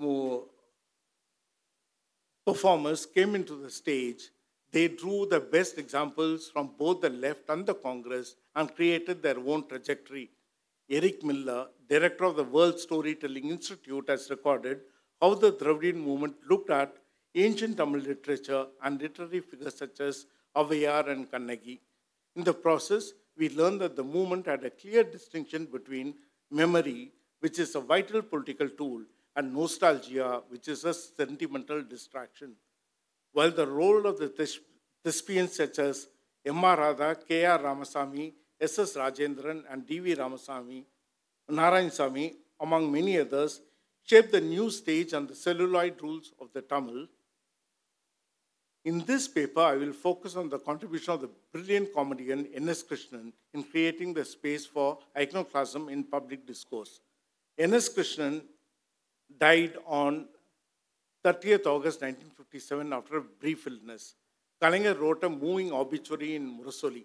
performers 2.46 3.08
came 3.08 3.34
into 3.34 3.56
the 3.56 3.72
stage, 3.72 4.30
they 4.72 4.88
drew 4.88 5.26
the 5.26 5.40
best 5.40 5.78
examples 5.78 6.50
from 6.50 6.72
both 6.78 7.02
the 7.02 7.10
left 7.10 7.50
and 7.50 7.66
the 7.66 7.74
Congress 7.74 8.36
and 8.56 8.76
created 8.76 9.22
their 9.22 9.40
own 9.40 9.68
trajectory. 9.68 10.30
Eric 10.90 11.24
Miller, 11.24 11.68
director 11.88 12.26
of 12.26 12.36
the 12.36 12.44
World 12.44 12.80
Storytelling 12.80 13.50
Institute, 13.50 14.06
has 14.10 14.30
recorded 14.30 14.82
how 15.22 15.34
the 15.34 15.52
Dravidian 15.52 15.96
movement 15.96 16.36
looked 16.50 16.70
at 16.70 16.98
ancient 17.36 17.78
Tamil 17.78 18.02
literature 18.02 18.66
and 18.84 19.02
literary 19.02 19.40
figures 19.40 19.78
such 19.78 20.00
as 20.00 20.26
Avvaiyar 20.56 21.10
and 21.10 21.30
Kannagi. 21.32 21.80
In 22.36 22.44
the 22.44 22.54
process, 22.54 23.14
we 23.38 23.50
learned 23.50 23.82
that 23.82 23.96
the 23.96 24.04
movement 24.04 24.46
had 24.48 24.64
a 24.64 24.70
clear 24.70 25.04
distinction 25.04 25.66
between 25.66 26.16
memory, 26.52 27.12
which 27.40 27.60
is 27.60 27.76
a 27.76 27.80
vital 27.80 28.22
political 28.22 28.70
tool, 28.70 29.02
and 29.36 29.54
nostalgia, 29.54 30.42
which 30.50 30.68
is 30.68 30.84
a 30.86 30.94
sentimental 30.94 31.82
distraction. 31.84 32.56
While 33.34 33.52
the 33.52 33.68
role 33.68 34.06
of 34.06 34.18
the 34.18 34.30
thespians 35.04 35.56
such 35.56 35.80
as 35.80 36.08
M.R. 36.46 36.78
Radha, 36.78 37.18
K.R. 37.28 37.60
Ramasamy, 37.60 38.34
S.S. 38.60 38.96
Rajendran, 38.96 39.64
and 39.70 39.86
D.V. 39.86 40.16
Ramasamy, 40.16 40.84
Narayan 41.50 41.92
among 42.60 42.92
many 42.92 43.20
others, 43.20 43.62
shaped 44.04 44.32
the 44.32 44.42
new 44.42 44.70
stage 44.70 45.14
and 45.14 45.28
the 45.28 45.36
celluloid 45.36 46.02
rules 46.02 46.34
of 46.40 46.52
the 46.54 46.62
Tamil, 46.62 47.08
in 48.86 49.06
this 49.06 49.28
paper, 49.28 49.60
I 49.60 49.76
will 49.76 49.92
focus 49.92 50.36
on 50.36 50.50
the 50.50 50.58
contribution 50.58 51.14
of 51.14 51.22
the 51.22 51.30
brilliant 51.52 51.94
comedian 51.94 52.48
N.S. 52.54 52.82
Krishnan 52.82 53.34
in 53.54 53.64
creating 53.64 54.14
the 54.14 54.24
space 54.24 54.66
for 54.66 55.00
iconoclasm 55.18 55.90
in 55.90 56.04
public 56.04 56.48
discourse. 56.48 57.02
N.S. 57.58 57.90
Krishnan 57.90 58.42
died 59.38 59.74
on 59.86 60.28
30th 61.24 61.66
August 61.66 62.02
1957 62.02 62.94
after 62.94 63.18
a 63.18 63.22
brief 63.22 63.68
illness. 63.68 64.16
Kalaignar 64.62 64.98
wrote 65.00 65.24
a 65.24 65.30
moving 65.30 65.72
obituary 65.72 66.36
in 66.36 66.46
Murasoli. 66.58 67.04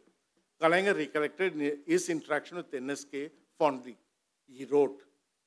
Kalaignar 0.60 0.96
recollected 0.96 1.80
his 1.86 2.08
interaction 2.08 2.56
with 2.58 2.70
NSK 2.70 3.30
fondly. 3.58 3.96
He 4.46 4.64
wrote, 4.64 5.02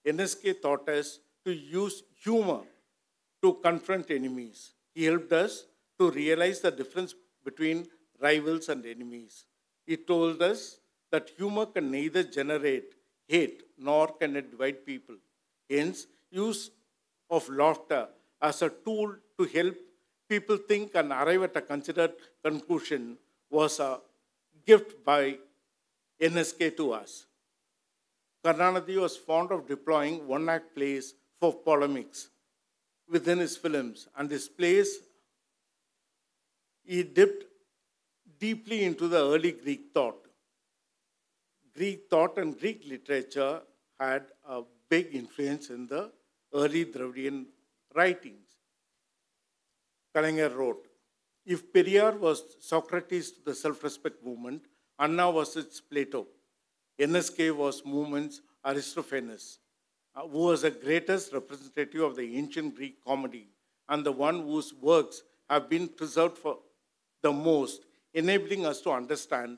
NSK 0.05 0.61
taught 0.61 0.87
us 0.89 1.19
to 1.45 1.51
use 1.51 2.03
humor 2.23 2.61
to 3.41 3.53
confront 3.55 4.11
enemies. 4.11 4.71
He 4.93 5.05
helped 5.05 5.31
us 5.31 5.65
to 5.99 6.11
realize 6.11 6.59
the 6.59 6.71
difference 6.71 7.15
between 7.43 7.87
rivals 8.21 8.67
and 8.69 8.85
enemies. 8.85 9.45
He 9.85 9.95
told 9.95 10.41
us 10.41 10.79
that 11.11 11.31
humor 11.37 11.67
can 11.67 11.89
neither 11.89 12.23
generate 12.23 12.95
hate 13.27 13.63
nor 13.77 14.07
can 14.07 14.35
it 14.35 14.51
divide 14.51 14.85
people. 14.85 15.15
Hence, 15.69 16.07
use 16.29 16.71
of 17.29 17.47
laughter 17.49 18.07
as 18.41 18.61
a 18.61 18.69
tool 18.69 19.15
to 19.37 19.45
help 19.45 19.75
people 20.29 20.57
think 20.57 20.95
and 20.95 21.11
arrive 21.11 21.43
at 21.43 21.57
a 21.57 21.61
considered 21.61 22.13
conclusion 22.43 23.17
was 23.49 23.79
a 23.79 23.99
gift 24.65 25.03
by 25.03 25.37
NSK 26.21 26.75
to 26.77 26.93
us. 26.93 27.25
Karunanidhi 28.43 28.99
was 28.99 29.17
fond 29.17 29.51
of 29.51 29.67
deploying 29.67 30.27
one-act 30.27 30.75
plays 30.75 31.13
for 31.39 31.53
polemics 31.53 32.29
within 33.09 33.39
his 33.39 33.55
films, 33.55 34.07
and 34.17 34.29
his 34.29 34.47
plays 34.47 34.99
he 36.83 37.03
dipped 37.03 37.43
deeply 38.39 38.83
into 38.83 39.07
the 39.07 39.17
early 39.17 39.51
Greek 39.51 39.87
thought. 39.93 40.27
Greek 41.75 42.07
thought 42.09 42.37
and 42.37 42.59
Greek 42.59 42.83
literature 42.87 43.61
had 43.99 44.23
a 44.47 44.61
big 44.89 45.13
influence 45.13 45.69
in 45.69 45.87
the 45.87 46.11
early 46.53 46.85
Dravidian 46.85 47.45
writings. 47.97 48.47
Kalaignar 50.15 50.55
wrote, 50.55 50.87
if 51.45 51.71
Periyar 51.73 52.17
was 52.19 52.43
Socrates 52.59 53.31
to 53.31 53.41
the 53.45 53.55
self-respect 53.55 54.23
movement, 54.23 54.63
Anna 54.99 55.29
was 55.31 55.55
its 55.55 55.79
Plato. 55.79 56.27
NSK 56.99 57.55
was 57.55 57.85
movement's 57.85 58.41
Aristophanes, 58.65 59.59
uh, 60.15 60.27
who 60.27 60.39
was 60.49 60.63
the 60.63 60.71
greatest 60.71 61.33
representative 61.33 62.01
of 62.01 62.15
the 62.15 62.35
ancient 62.37 62.75
Greek 62.75 63.03
comedy 63.05 63.47
and 63.89 64.03
the 64.03 64.11
one 64.11 64.41
whose 64.41 64.73
works 64.73 65.23
have 65.49 65.69
been 65.69 65.87
preserved 65.87 66.37
for 66.37 66.57
the 67.21 67.31
most, 67.31 67.85
enabling 68.13 68.65
us 68.65 68.81
to 68.81 68.91
understand 68.91 69.57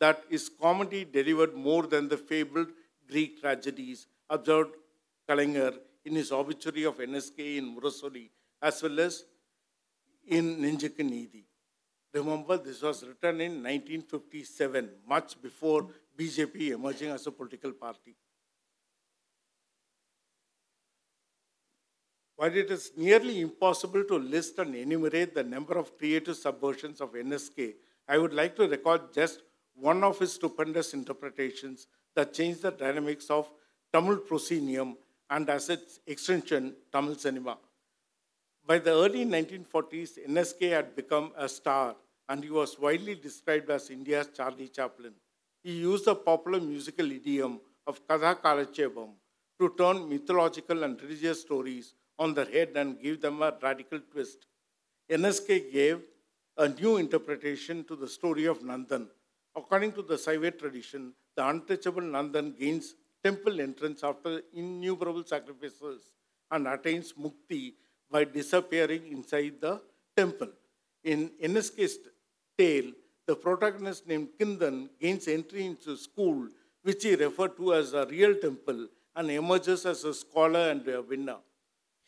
that 0.00 0.24
his 0.28 0.50
comedy 0.60 1.04
delivered 1.04 1.54
more 1.54 1.84
than 1.84 2.08
the 2.08 2.16
fabled 2.16 2.68
Greek 3.08 3.40
tragedies, 3.40 4.06
observed 4.28 4.74
Kalaignar 5.28 5.74
in 6.04 6.14
his 6.14 6.32
obituary 6.32 6.84
of 6.84 6.98
NSK 6.98 7.58
in 7.58 7.76
Murasoli, 7.76 8.30
as 8.62 8.82
well 8.82 9.00
as 9.00 9.24
in 10.26 10.56
Nenjukku 10.56 11.02
Neethi. 11.02 11.44
Remember, 12.12 12.56
this 12.56 12.82
was 12.82 13.04
written 13.04 13.40
in 13.40 13.52
1957, 13.62 14.90
much 15.06 15.40
before 15.40 15.86
BJP 16.18 16.70
emerging 16.70 17.10
as 17.10 17.26
a 17.26 17.30
political 17.30 17.72
party. 17.72 18.16
While 22.36 22.56
it 22.56 22.70
is 22.70 22.92
nearly 22.96 23.40
impossible 23.40 24.02
to 24.04 24.18
list 24.18 24.58
and 24.58 24.74
enumerate 24.74 25.34
the 25.34 25.44
number 25.44 25.74
of 25.74 25.96
creative 25.98 26.36
subversions 26.36 27.00
of 27.00 27.12
NSK, 27.12 27.74
I 28.08 28.18
would 28.18 28.32
like 28.32 28.56
to 28.56 28.66
record 28.66 29.12
just 29.12 29.42
one 29.74 30.02
of 30.02 30.18
his 30.18 30.32
stupendous 30.32 30.94
interpretations 30.94 31.86
that 32.16 32.32
changed 32.32 32.62
the 32.62 32.70
dynamics 32.70 33.30
of 33.30 33.50
Tamil 33.92 34.16
proscenium 34.16 34.96
and 35.30 35.48
as 35.48 35.70
its 35.70 36.00
extension, 36.06 36.74
Tamil 36.92 37.14
cinema. 37.14 37.56
By 38.66 38.78
the 38.78 38.90
early 38.90 39.24
1940s, 39.24 40.26
NSK 40.28 40.70
had 40.70 40.96
become 40.96 41.32
a 41.36 41.48
star 41.48 41.96
and 42.28 42.44
he 42.44 42.50
was 42.50 42.78
widely 42.78 43.14
described 43.14 43.70
as 43.70 43.90
India's 43.90 44.28
Charlie 44.36 44.68
Chaplin. 44.68 45.12
He 45.62 45.72
used 45.72 46.04
the 46.04 46.14
popular 46.14 46.60
musical 46.60 47.10
idiom 47.10 47.60
of 47.86 48.06
Katha 48.06 48.34
Kalachepam 48.40 49.10
to 49.60 49.74
turn 49.76 50.08
mythological 50.08 50.84
and 50.84 51.00
religious 51.02 51.40
stories 51.40 51.94
on 52.18 52.34
their 52.34 52.44
head 52.44 52.70
and 52.76 53.00
give 53.00 53.20
them 53.20 53.42
a 53.42 53.52
radical 53.62 54.00
twist. 54.12 54.46
NSK 55.10 55.72
gave 55.72 56.00
a 56.56 56.68
new 56.68 56.96
interpretation 56.98 57.84
to 57.84 57.96
the 57.96 58.08
story 58.08 58.44
of 58.44 58.60
Nandan. 58.60 59.08
According 59.56 59.92
to 59.92 60.02
the 60.02 60.14
Saiva 60.14 60.56
tradition, 60.56 61.12
the 61.34 61.46
untouchable 61.46 62.02
Nandan 62.02 62.58
gains 62.58 62.94
temple 63.24 63.60
entrance 63.60 64.02
after 64.02 64.42
innumerable 64.52 65.24
sacrifices 65.24 66.12
and 66.50 66.66
attains 66.66 67.12
mukti 67.12 67.74
by 68.10 68.24
disappearing 68.24 69.06
inside 69.10 69.54
the 69.60 69.80
temple. 70.16 70.48
In 71.04 71.30
NSK's 71.42 71.98
tale, 72.58 72.92
the 73.26 73.36
protagonist 73.36 74.06
named 74.06 74.28
Kindan 74.38 74.88
gains 75.00 75.28
entry 75.28 75.64
into 75.66 75.96
school, 75.96 76.48
which 76.82 77.02
he 77.04 77.14
referred 77.14 77.56
to 77.56 77.74
as 77.74 77.92
a 77.94 78.06
real 78.06 78.34
temple, 78.34 78.88
and 79.14 79.30
emerges 79.30 79.86
as 79.86 80.04
a 80.04 80.14
scholar 80.14 80.70
and 80.70 80.86
a 80.88 81.02
winner. 81.02 81.38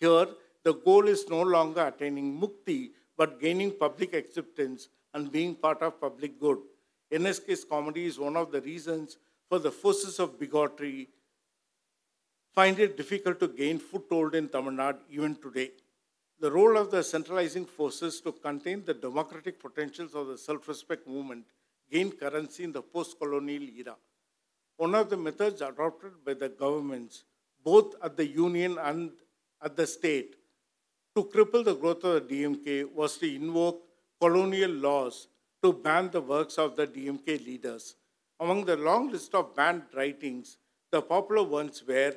Here, 0.00 0.26
the 0.64 0.74
goal 0.74 1.08
is 1.08 1.28
no 1.28 1.42
longer 1.42 1.86
attaining 1.86 2.40
mukti, 2.40 2.90
but 3.16 3.40
gaining 3.40 3.72
public 3.72 4.14
acceptance 4.14 4.88
and 5.14 5.30
being 5.30 5.54
part 5.54 5.82
of 5.82 6.00
public 6.00 6.40
good. 6.40 6.58
NSK's 7.12 7.64
comedy 7.64 8.06
is 8.06 8.18
one 8.18 8.36
of 8.36 8.50
the 8.50 8.60
reasons 8.60 9.18
for 9.52 9.58
the 9.58 9.70
forces 9.70 10.18
of 10.18 10.38
bigotry 10.40 11.10
find 12.54 12.78
it 12.84 12.96
difficult 12.96 13.38
to 13.38 13.48
gain 13.48 13.78
foothold 13.78 14.34
in 14.34 14.48
Tamil 14.48 14.72
Nadu 14.72 15.00
even 15.10 15.34
today. 15.42 15.72
The 16.40 16.50
role 16.50 16.78
of 16.78 16.90
the 16.90 17.02
centralizing 17.02 17.66
forces 17.66 18.22
to 18.22 18.32
contain 18.32 18.82
the 18.86 18.94
democratic 18.94 19.60
potentials 19.60 20.14
of 20.14 20.28
the 20.28 20.38
self-respect 20.38 21.06
movement 21.06 21.44
gained 21.90 22.18
currency 22.18 22.64
in 22.64 22.72
the 22.72 22.80
post-colonial 22.80 23.64
era. 23.76 23.96
One 24.78 24.94
of 24.94 25.10
the 25.10 25.18
methods 25.18 25.60
adopted 25.60 26.12
by 26.24 26.32
the 26.32 26.48
governments, 26.48 27.24
both 27.62 27.94
at 28.02 28.16
the 28.16 28.26
union 28.26 28.78
and 28.78 29.10
at 29.62 29.76
the 29.76 29.86
state, 29.86 30.36
to 31.14 31.24
cripple 31.24 31.62
the 31.62 31.74
growth 31.74 32.04
of 32.04 32.26
the 32.26 32.34
DMK 32.34 32.90
was 32.90 33.18
to 33.18 33.34
invoke 33.34 33.82
colonial 34.18 34.70
laws 34.70 35.28
to 35.62 35.74
ban 35.74 36.10
the 36.10 36.22
works 36.22 36.56
of 36.56 36.74
the 36.74 36.86
DMK 36.86 37.44
leaders. 37.44 37.96
Among 38.42 38.64
the 38.64 38.76
long 38.78 39.10
list 39.10 39.34
of 39.34 39.54
banned 39.54 39.84
writings, 39.94 40.58
the 40.92 41.00
popular 41.02 41.44
ones 41.50 41.84
were 41.86 42.14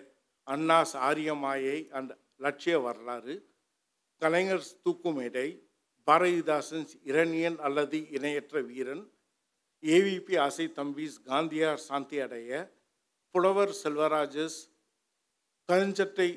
Anna's 0.47 0.93
Aryamaye 1.09 1.75
and 1.97 2.11
Latchiya 2.41 2.75
Varalaru 2.81 3.35
Kalaignar 4.21 4.65
Thookumedai 4.85 5.47
பாரதிதாசன்ஸ் 6.07 6.93
இரணியன் 7.03 7.57
அல்லது 7.59 7.99
இணையற்ற 8.17 8.61
வீரன் 8.61 9.03
AVP 9.83 10.35
ஆசை 10.37 10.65
தம்பிஸ் 10.79 11.17
காந்தியார் 11.27 11.83
சாந்தி 11.87 12.19
அடைய 12.19 12.51
புலவர் 13.35 13.73
செல்வராஜஸ் 13.81 14.59
கருஞ்சட்டை 15.69 16.29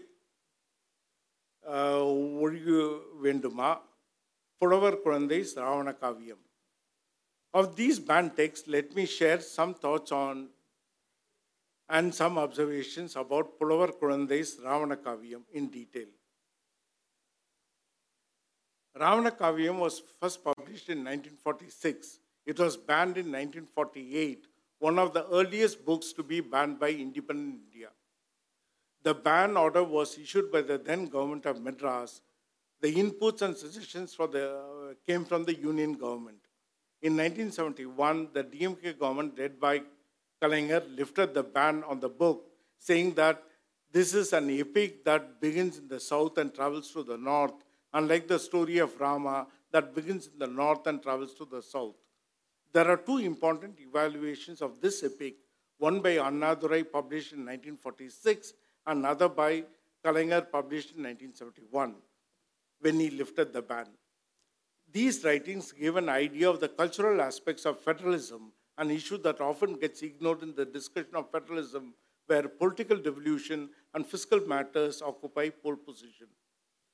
ஒழிய 2.43 2.77
வேண்டுமா 3.25 3.71
புலவர் 4.63 5.03
குழந்தை 5.03 5.41
சிராவண 5.53 5.89
காவியம் 5.99 6.45
Of 7.55 7.77
these 7.77 7.99
banned 7.99 8.37
texts, 8.37 8.69
let 8.69 8.95
me 8.95 9.07
share 9.07 9.41
some 9.41 9.75
thoughts 9.75 10.13
on 10.13 10.49
and 11.89 12.15
some 12.15 12.37
observations 12.37 13.17
about 13.17 13.59
Pulavar 13.59 13.93
Kuzhandai's 13.99 14.59
Ravana 14.63 14.97
Kaviyam 14.97 15.43
in 15.53 15.69
detail. 15.69 16.07
Ravana 18.95 19.31
Kaviyam 19.31 19.79
was 19.79 20.03
first 20.21 20.45
published 20.45 20.91
in 20.91 20.99
1946. 20.99 22.19
It 22.45 22.59
was 22.59 22.77
banned 22.77 23.17
in 23.17 23.27
1948, 23.27 24.47
one 24.79 24.99
of 24.99 25.15
the 25.15 25.27
earliest 25.29 25.85
books 25.85 26.13
to 26.13 26.23
be 26.23 26.41
banned 26.41 26.79
by 26.79 26.91
independent 26.91 27.61
India. 27.73 27.89
The 29.03 29.15
ban 29.15 29.57
order 29.57 29.85
was 29.85 30.19
issued 30.19 30.51
by 30.53 30.63
the 30.63 30.77
then 30.77 31.07
government 31.07 31.47
of 31.47 31.63
Madras. 31.63 32.21
The 32.81 32.95
inputs 32.95 33.43
and 33.43 33.57
suggestions 33.57 34.17
the, 34.17 34.51
uh, 34.51 34.95
came 35.07 35.25
from 35.25 35.45
the 35.45 35.55
union 35.55 35.95
government. 35.95 36.48
In 37.01 37.17
1971, 37.17 38.31
the 38.33 38.43
DMK 38.43 38.99
government, 38.99 39.39
led 39.39 39.61
by 39.61 39.83
Kalaignar, 40.43 40.83
lifted 40.97 41.33
the 41.33 41.43
ban 41.43 41.85
on 41.85 42.01
the 42.01 42.09
book, 42.09 42.51
saying 42.79 43.15
that 43.15 43.43
this 43.93 44.15
is 44.15 44.33
an 44.33 44.51
epic 44.51 45.05
that 45.05 45.41
begins 45.41 45.79
in 45.79 45.89
the 45.89 46.01
south 46.01 46.39
and 46.39 46.53
travels 46.55 46.91
to 46.91 47.03
the 47.03 47.17
north, 47.17 47.55
unlike 47.93 48.27
the 48.27 48.39
story 48.39 48.79
of 48.79 48.99
Rama 49.01 49.47
that 49.71 49.95
begins 49.95 50.27
in 50.27 50.39
the 50.39 50.47
north 50.47 50.87
and 50.87 51.03
travels 51.03 51.35
to 51.35 51.45
the 51.45 51.63
south. 51.63 51.95
There 52.73 52.89
are 52.91 52.97
two 52.97 53.19
important 53.19 53.79
evaluations 53.81 54.61
of 54.61 54.81
this 54.81 55.03
epic, 55.03 55.37
one 55.79 56.01
by 56.01 56.17
Annadurai 56.17 56.91
published 56.91 57.33
in 57.33 57.47
1946 57.47 58.53
and 58.87 58.99
another 59.01 59.29
by 59.29 59.65
Kalaignar 60.05 60.51
published 60.51 60.97
in 60.97 61.03
1971 61.05 61.95
when 62.81 63.01
he 63.01 63.11
lifted 63.11 63.53
the 63.53 63.63
ban. 63.63 63.87
These 64.91 65.23
writings 65.23 65.73
give 65.73 65.97
an 65.97 66.09
idea 66.09 66.49
of 66.49 66.61
the 66.61 66.69
cultural 66.69 67.21
aspects 67.21 67.67
of 67.67 67.79
federalism, 67.79 68.53
an 68.79 68.91
issue 68.91 69.19
that 69.19 69.41
often 69.41 69.75
gets 69.75 70.01
ignored 70.03 70.43
in 70.43 70.55
the 70.55 70.65
discussion 70.65 71.15
of 71.15 71.31
federalism, 71.31 71.95
where 72.27 72.49
political 72.49 72.97
devolution 72.97 73.69
and 73.93 74.07
fiscal 74.07 74.41
matters 74.47 75.03
occupy 75.03 75.51
pole 75.51 75.77
position. 75.77 76.29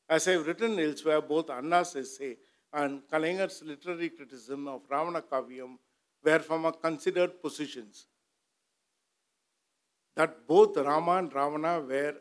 As 0.08 0.26
I've 0.26 0.46
written 0.46 0.78
elsewhere, 0.80 1.20
both 1.20 1.50
Anna's 1.50 1.94
essay 1.94 2.36
and 2.72 3.02
Kalaignar's 3.08 3.62
literary 3.62 4.10
criticism 4.10 4.66
of 4.66 4.82
Ravana 4.90 5.22
Kaviyam 5.22 5.76
were 6.24 6.40
from 6.40 6.64
a 6.64 6.72
considered 6.72 7.40
positions. 7.40 8.06
That 10.16 10.48
both 10.48 10.76
Rama 10.76 11.12
and 11.12 11.32
Ravana 11.32 11.80
were 11.80 12.14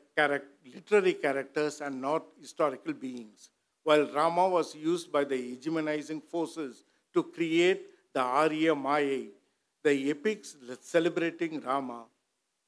literary 0.66 1.14
characters 1.14 1.82
and 1.82 2.00
not 2.00 2.26
historical 2.40 2.94
beings 2.94 3.50
while 3.84 4.06
Rama 4.08 4.48
was 4.48 4.76
used 4.76 5.12
by 5.12 5.24
the 5.24 5.36
hegemonizing 5.36 6.24
forces 6.24 6.84
to 7.14 7.24
create 7.24 7.82
the 8.14 8.22
Arya 8.22 8.76
Maya, 8.76 9.24
the 9.84 10.10
epics 10.10 10.56
celebrating 10.82 11.60
Rama. 11.62 12.06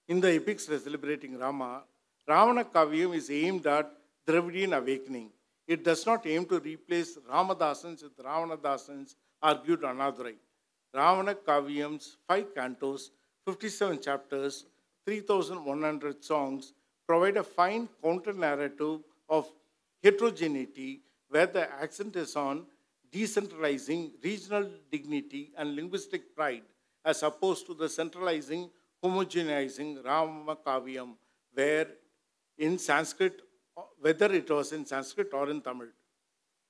In 0.08 0.19
the 0.19 0.34
epics 0.34 0.65
celebrating 0.65 1.38
Rama, 1.38 1.84
Ravana 2.28 2.65
Kavyam 2.65 3.15
is 3.15 3.30
aimed 3.30 3.65
at 3.67 3.91
Dravidian 4.28 4.73
awakening. 4.78 5.30
It 5.67 5.84
does 5.84 6.06
not 6.06 6.25
aim 6.28 6.45
to 6.45 6.60
replace 6.60 7.17
Ramadasans 7.17 8.04
with 8.04 8.17
Ravanadasans, 8.17 9.15
argued 9.41 9.82
Annadurai. 9.82 10.36
Ravana 10.93 11.36
Kavyam's 11.36 12.17
five 12.28 12.54
cantos, 12.54 13.10
57 13.45 14.01
chapters, 14.01 14.65
3,100 15.06 16.23
songs 16.23 16.73
provide 17.08 17.38
a 17.38 17.43
fine 17.43 17.88
counter 18.04 18.34
narrative 18.34 19.01
of 19.30 19.51
heterogeneity 20.03 21.01
where 21.29 21.47
the 21.47 21.71
accent 21.81 22.15
is 22.15 22.36
on 22.36 22.65
decentralizing 23.12 24.12
regional 24.23 24.69
dignity 24.91 25.51
and 25.58 25.75
linguistic 25.75 26.36
pride 26.36 26.63
as 27.03 27.23
opposed 27.23 27.65
to 27.65 27.73
the 27.73 27.88
centralizing, 27.88 28.69
homogenizing 29.03 30.03
Rama 30.03 30.55
Kaviyam, 30.55 31.13
where 31.53 31.88
in 32.58 32.77
Sanskrit, 32.77 33.41
whether 33.99 34.31
it 34.34 34.49
was 34.49 34.71
in 34.71 34.86
Sanskrit 34.86 35.34
or 35.34 35.49
in 35.49 35.62
Tamil. 35.62 35.88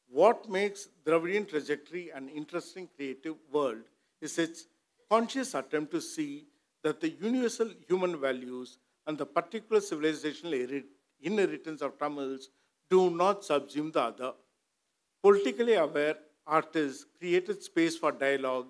What 0.07 0.49
makes 0.49 0.89
Dravidian 1.05 1.45
trajectory 1.45 2.09
an 2.11 2.29
interesting 2.29 2.89
creative 2.95 3.35
world 3.51 3.83
is 4.21 4.37
its 4.37 4.67
conscious 5.09 5.55
attempt 5.55 5.91
to 5.91 6.01
see 6.01 6.47
that 6.83 6.99
the 6.99 7.09
universal 7.09 7.69
human 7.87 8.19
values 8.19 8.77
and 9.07 9.17
the 9.17 9.25
particular 9.25 9.81
civilizational 9.81 10.83
inheritance 11.21 11.81
of 11.81 11.97
Tamils 11.97 12.49
do 12.89 13.09
not 13.09 13.41
subsume 13.41 13.93
the 13.93 14.01
other. 14.01 14.33
Politically 15.23 15.73
aware 15.73 16.17
artists 16.45 17.05
created 17.17 17.63
space 17.63 17.97
for 17.97 18.11
dialogue 18.11 18.67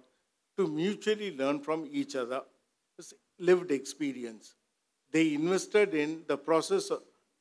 to 0.58 0.67
mutually 0.67 1.36
learn 1.36 1.60
from 1.60 1.88
each 1.91 2.15
other, 2.15 2.41
lived 3.39 3.71
experience. 3.71 4.56
They 5.12 5.34
invested 5.34 5.93
in 5.93 6.23
the 6.28 6.38
process 6.38 6.89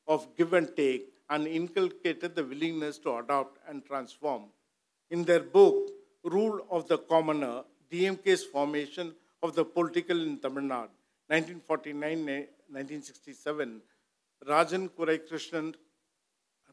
of 0.07 0.27
give 0.35 0.51
and 0.53 0.75
take 0.75 1.13
and 1.29 1.47
inculcated 1.47 2.35
the 2.35 2.43
willingness 2.43 2.97
to 2.99 3.15
adopt 3.17 3.57
and 3.67 3.83
transform. 3.85 4.43
In 5.09 5.23
their 5.23 5.39
book, 5.39 5.89
Rule 6.23 6.67
of 6.69 6.87
the 6.87 6.97
Commoner, 6.97 7.63
DMK's 7.91 8.43
formation 8.43 9.15
of 9.41 9.55
the 9.55 9.63
political 9.63 10.21
in 10.21 10.37
Tamil 10.39 10.63
Nadu, 10.63 10.89
1949-1967, 11.31 13.79
Rajan 14.47 14.89
Kurai 14.89 15.19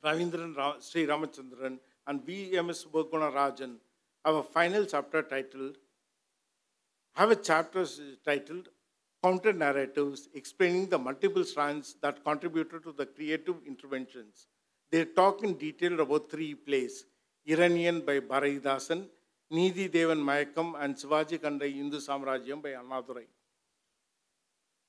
Ravindran 0.05 0.83
Sri 0.83 1.07
Ramachandran, 1.07 1.79
and 2.07 2.25
B.M.S. 2.27 2.85
Rajan 2.93 3.77
have 4.25 4.35
a 4.35 4.43
final 4.43 4.85
chapter 4.85 5.23
titled, 5.23 5.77
have 7.15 7.31
a 7.31 7.37
chapter 7.37 7.87
titled 8.25 8.69
counter 9.23 9.53
narratives 9.53 10.29
explaining 10.35 10.89
the 10.89 10.99
multiple 10.99 11.45
strands 11.45 11.95
that 12.03 12.25
contributed 12.25 12.83
to 12.83 12.93
the 12.93 13.07
creative 13.07 13.57
interventions. 13.67 14.49
They 14.91 15.05
talk 15.05 15.45
in 15.45 15.55
detail 15.55 16.01
about 16.01 16.31
three 16.31 16.55
plays 16.55 17.05
Iraniyan 17.49 18.05
by 18.05 18.21
Bharathidasan, 18.21 19.07
Nidhi 19.53 19.89
Devan 19.89 20.21
Mayakam, 20.23 20.75
and 20.83 20.97
Shivaji 20.97 21.41
Kanda 21.41 21.69
Hindu 21.69 21.99
Samrajyam 21.99 22.63
by 22.63 22.71
Annadurai. 22.71 23.27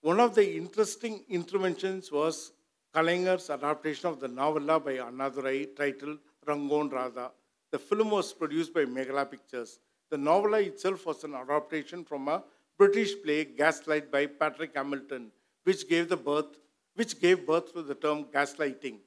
One 0.02 0.19
of 0.19 0.34
the 0.36 0.58
interesting 0.58 1.23
interventions 1.30 2.12
was 2.12 2.52
Kalaignar's 2.93 3.49
adaptation 3.49 4.08
of 4.10 4.19
the 4.19 4.27
novella 4.27 4.79
by 4.79 4.97
Annadurai 4.97 5.75
titled 5.75 6.19
Rangoon 6.45 6.89
Radha. 6.89 7.32
The 7.71 7.79
film 7.79 8.12
was 8.12 8.32
produced 8.34 8.71
by 8.71 8.86
Mekala 8.86 9.32
Pictures. 9.32 9.79
The 10.12 10.17
novella 10.17 10.60
itself 10.60 11.08
was 11.08 11.23
an 11.23 11.34
adaptation 11.34 12.06
from 12.06 12.27
a 12.27 12.43
British 12.77 13.13
play 13.23 13.45
Gaslight 13.45 14.12
by 14.12 14.27
Patrick 14.27 14.75
Hamilton, 14.75 15.32
which 15.63 15.89
gave, 15.89 16.08
the 16.08 16.17
birth, 16.17 16.60
which 16.93 17.19
gave 17.19 17.47
birth 17.47 17.73
to 17.73 17.82
the 17.82 17.95
term 17.95 18.25
gaslighting 18.25 18.97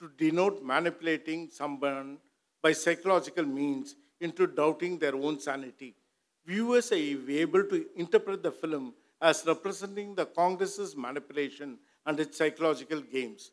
to 0.00 0.10
denote 0.18 0.60
manipulating 0.64 1.48
someone 1.48 2.18
by 2.60 2.72
psychological 2.72 3.44
means 3.44 3.94
into 4.20 4.48
doubting 4.48 4.98
their 4.98 5.14
own 5.14 5.38
sanity. 5.38 5.94
Viewers 6.44 6.90
are 6.90 6.96
able 6.96 7.62
to 7.62 7.86
interpret 7.94 8.42
the 8.42 8.50
film 8.50 8.92
as 9.20 9.44
representing 9.46 10.16
the 10.16 10.26
Congress's 10.26 10.96
manipulation 10.96 11.78
and 12.06 12.18
its 12.20 12.38
psychological 12.38 13.00
games. 13.00 13.50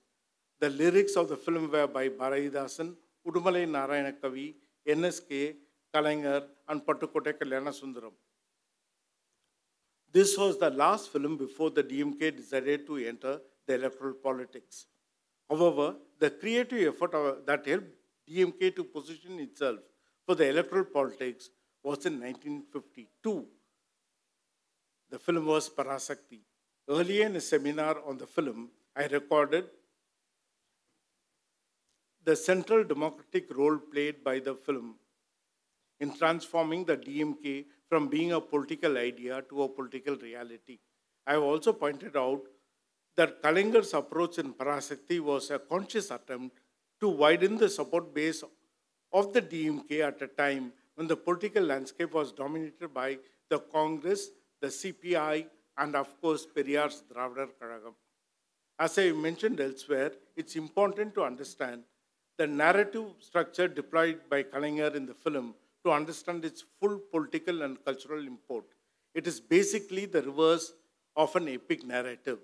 The 0.60 0.70
lyrics 0.70 1.16
of 1.16 1.28
the 1.28 1.36
film 1.36 1.70
were 1.72 1.88
by 1.88 2.10
Bharathidasan, 2.10 2.94
Udumalai 3.28 3.68
Narayanakavi, 3.68 4.54
NSK, 4.88 5.56
Kalaignar, 5.94 6.44
and 6.70 6.86
Pattukkottai 6.86 7.34
Kalyanasundaram. 7.34 8.12
This 10.12 10.38
was 10.38 10.60
the 10.60 10.70
last 10.70 11.12
film 11.12 11.38
before 11.38 11.72
the 11.72 11.84
DMK 11.84 12.38
decided 12.38 12.86
to 12.86 12.98
enter 12.98 13.42
the 13.66 13.74
electoral 13.74 14.14
politics. 14.14 14.86
However, 15.50 15.96
the 16.20 16.30
creative 16.30 16.94
effort 16.94 17.46
that 17.48 17.68
helped 17.68 17.88
DMK 18.30 18.76
to 18.76 18.84
position 18.84 19.40
itself 19.40 19.80
for 20.26 20.36
the 20.36 20.48
electoral 20.48 20.86
politics 20.86 21.50
was 21.84 22.06
in 22.06 22.20
1952. 22.20 23.46
The 25.10 25.20
film 25.20 25.46
was 25.46 25.70
Parasakti. 25.70 26.40
Earlier 26.90 27.28
in 27.28 27.36
a 27.38 27.42
seminar 27.42 28.02
on 28.06 28.18
the 28.18 28.28
film, 28.28 28.70
I 28.96 29.06
recorded 29.08 29.70
the 32.26 32.36
central 32.36 32.84
democratic 32.84 33.56
role 33.56 33.78
played 33.78 34.24
by 34.24 34.40
the 34.40 34.56
film 34.56 34.96
in 36.02 36.14
transforming 36.14 36.84
the 36.84 36.98
DMK 36.98 37.66
from 37.88 38.10
being 38.10 38.34
a 38.34 38.42
political 38.42 38.98
idea 38.98 39.42
to 39.50 39.64
a 39.64 39.70
political 39.70 40.16
reality. 40.18 40.80
I 41.26 41.34
have 41.34 41.44
also 41.44 41.72
pointed 41.72 42.18
out 42.18 42.42
that 43.16 43.42
Kalaignar's 43.42 43.94
approach 43.94 44.38
in 44.40 44.54
Parasakti 44.54 45.22
was 45.22 45.52
a 45.52 45.60
conscious 45.60 46.12
attempt 46.12 46.60
to 47.00 47.08
widen 47.08 47.58
the 47.58 47.70
support 47.70 48.14
base 48.14 48.44
of 49.14 49.32
the 49.32 49.42
DMK 49.42 50.02
at 50.02 50.22
a 50.22 50.28
time 50.28 50.74
when 50.96 51.08
the 51.08 51.16
political 51.16 51.64
landscape 51.64 52.14
was 52.14 52.32
dominated 52.32 52.94
by 52.94 53.18
the 53.50 53.60
Congress, 53.60 54.30
the 54.60 54.68
CPI, 54.68 55.46
and 55.78 55.96
of 55.96 56.20
course 56.22 56.46
Periyar's 56.46 57.04
Dravidar 57.12 57.50
Kazhagam. 57.60 57.94
As 58.80 58.98
I 58.98 59.12
mentioned 59.12 59.60
elsewhere, 59.60 60.12
it's 60.36 60.56
important 60.56 61.14
to 61.16 61.24
understand 61.24 61.84
the 62.38 62.48
narrative 62.48 63.06
structure 63.20 63.68
deployed 63.68 64.22
by 64.30 64.44
Kalaignar 64.44 64.96
in 64.96 65.06
the 65.06 65.14
film 65.14 65.54
to 65.86 65.92
understand 65.92 66.44
its 66.46 66.64
full 66.80 67.00
political 67.12 67.62
and 67.62 67.84
cultural 67.86 68.26
import. 68.26 68.66
It 69.14 69.28
is 69.28 69.40
basically 69.40 70.06
the 70.06 70.24
reverse 70.24 70.74
of 71.16 71.36
an 71.36 71.48
epic 71.48 71.86
narrative. 71.86 72.40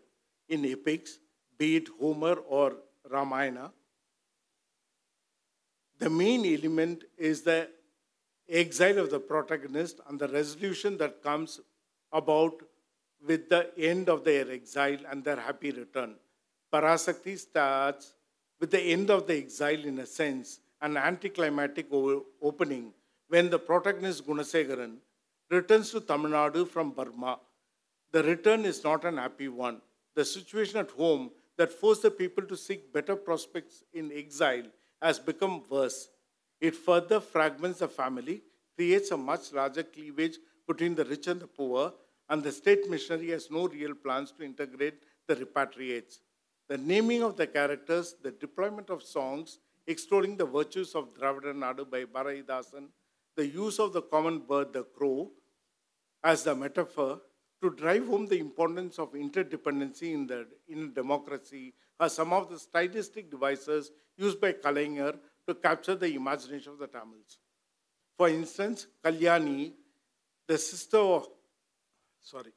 In 0.48 0.66
epics, 0.66 1.20
be 1.58 1.78
it 1.78 1.88
Homer 2.00 2.36
or 2.36 2.76
Ramayana, 3.10 3.72
the 5.98 6.10
main 6.10 6.46
element 6.46 7.04
is 7.18 7.42
the 7.42 7.70
exile 8.48 9.00
of 9.00 9.10
the 9.10 9.20
protagonist 9.20 10.00
and 10.08 10.20
the 10.20 10.28
resolution 10.28 10.98
that 10.98 11.22
comes 11.22 11.60
about 12.12 12.54
with 13.26 13.50
the 13.50 13.78
end 13.78 14.10
of 14.10 14.24
their 14.24 14.50
exile 14.52 15.00
and 15.10 15.24
their 15.24 15.40
happy 15.40 15.72
return. 15.72 16.16
Parasakti 16.74 17.38
starts 17.38 18.14
with 18.60 18.72
the 18.72 18.80
end 18.80 19.10
of 19.10 19.28
the 19.28 19.38
exile 19.38 19.84
in 19.86 20.00
a 20.00 20.06
sense, 20.06 20.60
an 20.82 20.98
anticlimactic 20.98 21.88
opening 22.42 22.94
when 23.28 23.50
the 23.50 23.60
protagonist 23.60 24.26
Gunasegaran 24.26 24.98
returns 25.50 25.92
to 25.92 26.00
Tamil 26.00 26.32
Nadu 26.32 26.68
from 26.68 26.92
Burma. 26.92 27.40
The 28.12 28.24
return 28.24 28.66
is 28.66 28.84
not 28.84 29.06
an 29.06 29.18
happy 29.18 29.48
one. 29.48 29.82
The 30.16 30.26
situation 30.26 30.80
at 30.80 30.92
home 30.92 31.32
that 31.58 31.72
forced 31.72 32.04
the 32.04 32.12
people 32.12 32.44
to 32.46 32.56
seek 32.58 32.92
better 32.94 33.16
prospects 33.16 33.84
in 33.94 34.12
exile 34.14 34.64
has 35.02 35.20
become 35.20 35.64
worse. 35.70 36.10
It 36.60 36.76
further 36.76 37.20
fragments 37.20 37.80
the 37.80 37.88
family, 37.88 38.44
creates 38.76 39.12
a 39.12 39.18
much 39.18 39.54
larger 39.54 39.84
cleavage 39.84 40.38
between 40.68 40.96
the 40.96 41.06
rich 41.06 41.28
and 41.28 41.40
the 41.40 41.48
poor, 41.48 41.94
and 42.30 42.44
the 42.44 42.52
state 42.52 42.90
missionary 42.90 43.30
has 43.30 43.50
no 43.50 43.68
real 43.68 43.94
plans 43.94 44.32
to 44.32 44.44
integrate 44.44 45.00
the 45.28 45.36
repatriates. 45.36 46.20
The 46.68 46.78
naming 46.78 47.24
of 47.24 47.36
the 47.36 47.48
characters, 47.48 48.16
the 48.22 48.32
deployment 48.32 48.90
of 48.90 49.02
songs 49.02 49.60
extolling 49.88 50.38
the 50.38 50.46
virtues 50.46 50.94
of 50.94 51.14
Dravida 51.16 51.54
Nadu 51.54 51.90
by 51.90 52.06
Bharathidasan, 52.06 52.90
the 53.36 53.48
use 53.48 53.80
of 53.80 53.94
the 53.94 54.04
common 54.04 54.40
bird, 54.40 54.72
the 54.74 54.84
crow, 54.84 55.32
as 56.24 56.44
the 56.44 56.54
metaphor 56.54 57.22
to 57.62 57.70
drive 57.72 58.06
home 58.08 58.28
the 58.28 58.40
importance 58.40 59.00
of 59.00 59.14
interdependency 59.14 60.14
in, 60.14 60.28
the, 60.28 60.48
in 60.68 60.94
democracy 60.94 61.74
are 62.00 62.10
some 62.10 62.32
of 62.34 62.50
the 62.50 62.60
stylistic 62.60 63.30
devices 63.30 63.92
used 64.18 64.40
by 64.40 64.54
Kalaignar 64.54 65.18
to 65.48 65.56
capture 65.56 65.96
the 65.96 66.14
imagination 66.14 66.74
of 66.74 66.78
the 66.78 66.88
Tamils. 66.88 67.40
For 68.18 68.30
instance, 68.30 68.88
Kalyani, 69.04 69.74
the 70.48 70.58
sister 70.58 70.98
of, 70.98 71.28
sorry, 72.22 72.54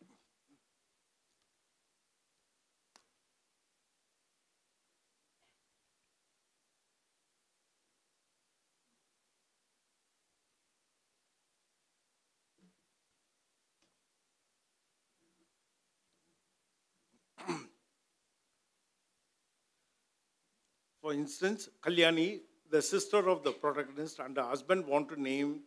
For 21.03 21.13
instance, 21.13 21.69
Kalyani, 21.83 22.41
the 22.71 22.81
sister 22.81 23.29
of 23.29 23.43
the 23.43 23.53
protagonist 23.53 24.19
and 24.21 24.35
the 24.37 24.43
husband 24.43 24.87
want 24.87 25.09
to 25.11 25.21
name 25.21 25.61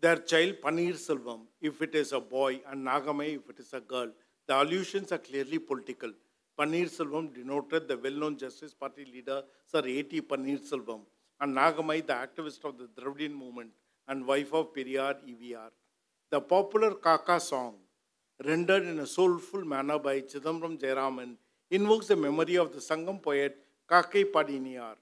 their 0.00 0.16
child 0.16 0.56
Panir 0.62 0.94
Selvam 0.94 1.40
if 1.60 1.80
it 1.82 1.94
is 1.94 2.12
a 2.12 2.20
boy 2.20 2.60
and 2.70 2.86
Nagammai 2.86 3.36
if 3.36 3.48
it 3.50 3.60
is 3.60 3.72
a 3.72 3.80
girl. 3.80 4.10
The 4.46 4.62
allusions 4.62 5.12
are 5.12 5.18
clearly 5.18 5.58
political. 5.58 6.12
Panir 6.58 6.88
Selvam 6.88 7.34
denoted 7.34 7.88
the 7.88 7.96
well-known 7.96 8.36
Justice 8.36 8.74
Party 8.74 9.04
leader 9.04 9.42
Sir 9.66 9.82
A.T. 9.84 10.20
Panir 10.22 10.60
Selvam 10.60 11.00
and 11.40 11.56
Nagammai 11.56 12.06
the 12.06 12.12
activist 12.12 12.64
of 12.64 12.78
the 12.78 12.88
Dravidian 12.98 13.34
movement 13.34 13.70
and 14.08 14.26
wife 14.26 14.52
of 14.52 14.72
Periyar 14.72 15.16
EVR. 15.28 15.70
The 16.30 16.40
popular 16.40 16.94
Kaka 16.94 17.40
song, 17.40 17.74
rendered 18.44 18.84
in 18.84 18.98
a 19.00 19.06
soulful 19.06 19.64
manner 19.64 19.98
by 19.98 20.20
Chidambaram 20.20 20.78
Jayaraman, 20.78 21.36
invokes 21.70 22.08
the 22.08 22.16
memory 22.16 22.56
of 22.56 22.72
the 22.72 22.78
Sangam 22.78 23.22
poet 23.22 23.56
Kakai 23.88 24.24
Padiniyar. 24.30 24.96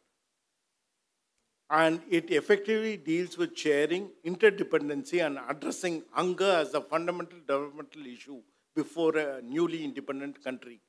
And 1.71 2.03
it 2.11 2.31
effectively 2.31 2.97
deals 2.97 3.39
with 3.39 3.57
sharing, 3.57 4.11
interdependency, 4.25 5.25
and 5.25 5.39
addressing 5.49 6.03
hunger 6.13 6.51
as 6.51 6.75
a 6.75 6.81
fundamental 6.81 7.39
developmental 7.41 8.07
issue 8.07 8.43
before 8.77 9.17
a 9.17 9.41
newly 9.43 9.85
independent 9.85 10.43
country. 10.45 10.81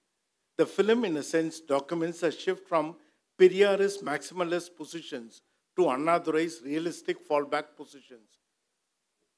The 0.57 0.65
film, 0.65 1.05
in 1.05 1.17
a 1.17 1.23
sense, 1.23 1.59
documents 1.59 2.23
a 2.23 2.31
shift 2.31 2.67
from 2.67 2.95
Periyarist 3.39 4.03
maximalist 4.03 4.75
positions 4.75 5.41
to 5.75 5.83
Annadurai's 5.83 6.61
realistic 6.63 7.27
fallback 7.27 7.75
positions. 7.75 8.39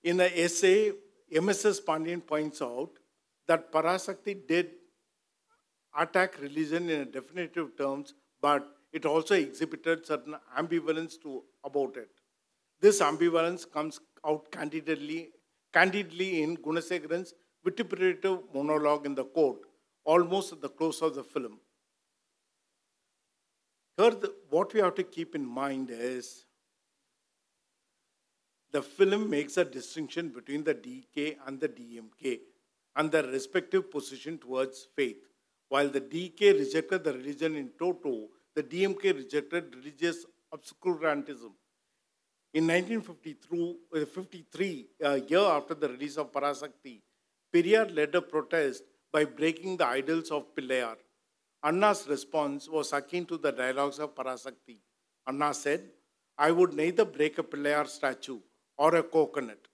In 0.04 0.17
the 0.17 0.43
essay, 0.43 0.91
MSS 1.32 1.82
Pandian 1.82 2.26
points 2.26 2.62
out 2.62 2.91
that 3.47 3.71
Parasakti 3.71 4.47
did 4.47 4.69
attack 5.97 6.39
religion 6.39 6.89
in 6.89 7.10
definitive 7.12 7.76
terms 7.78 8.13
but 8.39 8.76
it 8.91 9.06
also 9.06 9.36
exhibited 9.36 10.06
certain 10.06 10.36
ambivalence 10.58 11.21
to, 11.21 11.43
about 11.63 11.97
it. 11.97 12.10
This 12.80 13.02
ambivalence 13.02 13.69
comes 13.69 14.00
out 14.26 14.52
candidly, 14.52 15.30
candidly 15.73 16.41
in 16.41 16.58
Gunasegaran's 16.58 17.34
vituperative 17.63 18.39
monologue 18.54 19.06
in 19.06 19.15
the 19.15 19.26
court, 19.26 19.60
almost 20.04 20.54
at 20.54 20.62
the 20.62 20.69
close 20.69 21.02
of 21.02 21.15
the 21.15 21.23
film. 21.23 21.60
Here, 23.97 24.12
the, 24.12 24.34
what 24.50 24.73
we 24.73 24.80
have 24.80 24.95
to 24.95 25.04
keep 25.04 25.36
in 25.36 25.45
mind 25.45 25.89
is 25.91 26.45
the 28.71 28.82
film 28.82 29.30
makes 29.30 29.58
a 29.58 29.65
distinction 29.65 30.30
between 30.30 30.63
the 30.63 30.76
DK 30.76 31.38
and 31.45 31.60
the 31.60 31.69
DMK. 31.69 32.39
and 32.97 33.12
their 33.12 33.23
respective 33.23 33.89
position 33.91 34.38
towards 34.38 34.88
faith. 34.95 35.23
While 35.69 35.89
the 35.89 36.02
DK 36.02 36.58
rejected 36.60 37.04
the 37.04 37.13
religion 37.13 37.56
in 37.56 37.69
toto, 37.80 38.30
the 38.58 38.63
DMK 38.63 39.15
rejected 39.15 39.76
religious 39.76 40.26
obscurantism. 40.52 41.54
In 42.56 42.65
1953, 42.65 44.88
uh, 45.06 45.10
a 45.10 45.20
year 45.20 45.46
after 45.58 45.76
the 45.76 45.89
release 45.89 46.17
of 46.17 46.32
Parasakti, 46.32 47.04
Periyar 47.54 47.96
led 47.96 48.15
a 48.15 48.22
protest 48.22 48.82
by 49.13 49.26
breaking 49.26 49.78
the 49.78 49.86
idols 49.86 50.32
of 50.32 50.56
Pillayar. 50.56 50.96
Anna's 51.63 52.08
response 52.08 52.67
was 52.67 52.93
akin 52.93 53.28
to 53.28 53.38
the 53.38 53.52
dialogues 53.52 54.00
of 54.00 54.15
Parasakti. 54.15 54.80
Anna 55.28 55.54
said, 55.54 55.91
I 56.36 56.50
would 56.50 56.74
neither 56.74 57.06
break 57.06 57.38
a 57.38 57.43
Pillayar 57.43 57.88
statue 57.88 58.39
or 58.76 58.96
a 58.96 59.04
coconut. 59.04 59.67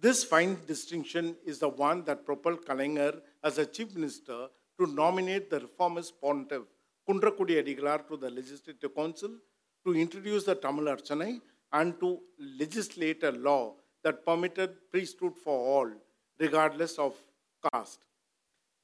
This 0.00 0.24
fine 0.24 0.56
distinction 0.66 1.36
is 1.44 1.58
the 1.58 1.68
one 1.68 2.04
that 2.04 2.24
propelled 2.24 2.64
Kalaignar 2.64 3.20
as 3.44 3.58
a 3.58 3.66
chief 3.66 3.94
minister 3.94 4.46
to 4.78 4.86
nominate 4.86 5.50
the 5.50 5.60
reformist 5.60 6.18
pontiff 6.18 6.62
Kundrakudi 7.10 7.56
Adigalar 7.60 8.06
to 8.06 8.16
the 8.16 8.30
Legislative 8.30 8.94
Council 8.94 9.30
to 9.84 9.94
introduce 9.96 10.44
the 10.44 10.54
Tamil 10.54 10.84
Archanai 10.84 11.40
and 11.72 11.98
to 11.98 12.20
legislate 12.60 13.24
a 13.24 13.32
law 13.32 13.74
that 14.04 14.24
permitted 14.24 14.76
priesthood 14.92 15.36
for 15.36 15.56
all, 15.72 15.90
regardless 16.38 16.98
of 16.98 17.14
caste. 17.72 18.04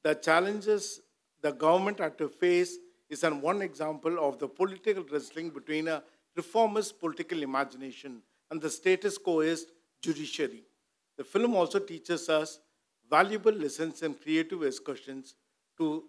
The 0.03 0.15
challenges 0.15 1.01
the 1.41 1.51
government 1.51 1.99
had 1.99 2.17
to 2.17 2.27
face 2.27 2.77
is 3.09 3.23
an 3.23 3.39
one 3.39 3.61
example 3.61 4.19
of 4.19 4.39
the 4.39 4.47
political 4.47 5.05
wrestling 5.09 5.49
between 5.51 5.87
a 5.87 6.03
reformist 6.35 6.99
political 6.99 7.41
imagination 7.43 8.21
and 8.51 8.61
the 8.61 8.69
status 8.69 9.17
quoist 9.17 9.71
judiciary. 10.01 10.63
The 11.17 11.23
film 11.23 11.55
also 11.55 11.79
teaches 11.79 12.27
us 12.27 12.59
valuable 13.09 13.53
lessons 13.53 14.01
and 14.01 14.21
creative 14.21 14.63
excursions 14.63 15.35
to 15.77 16.03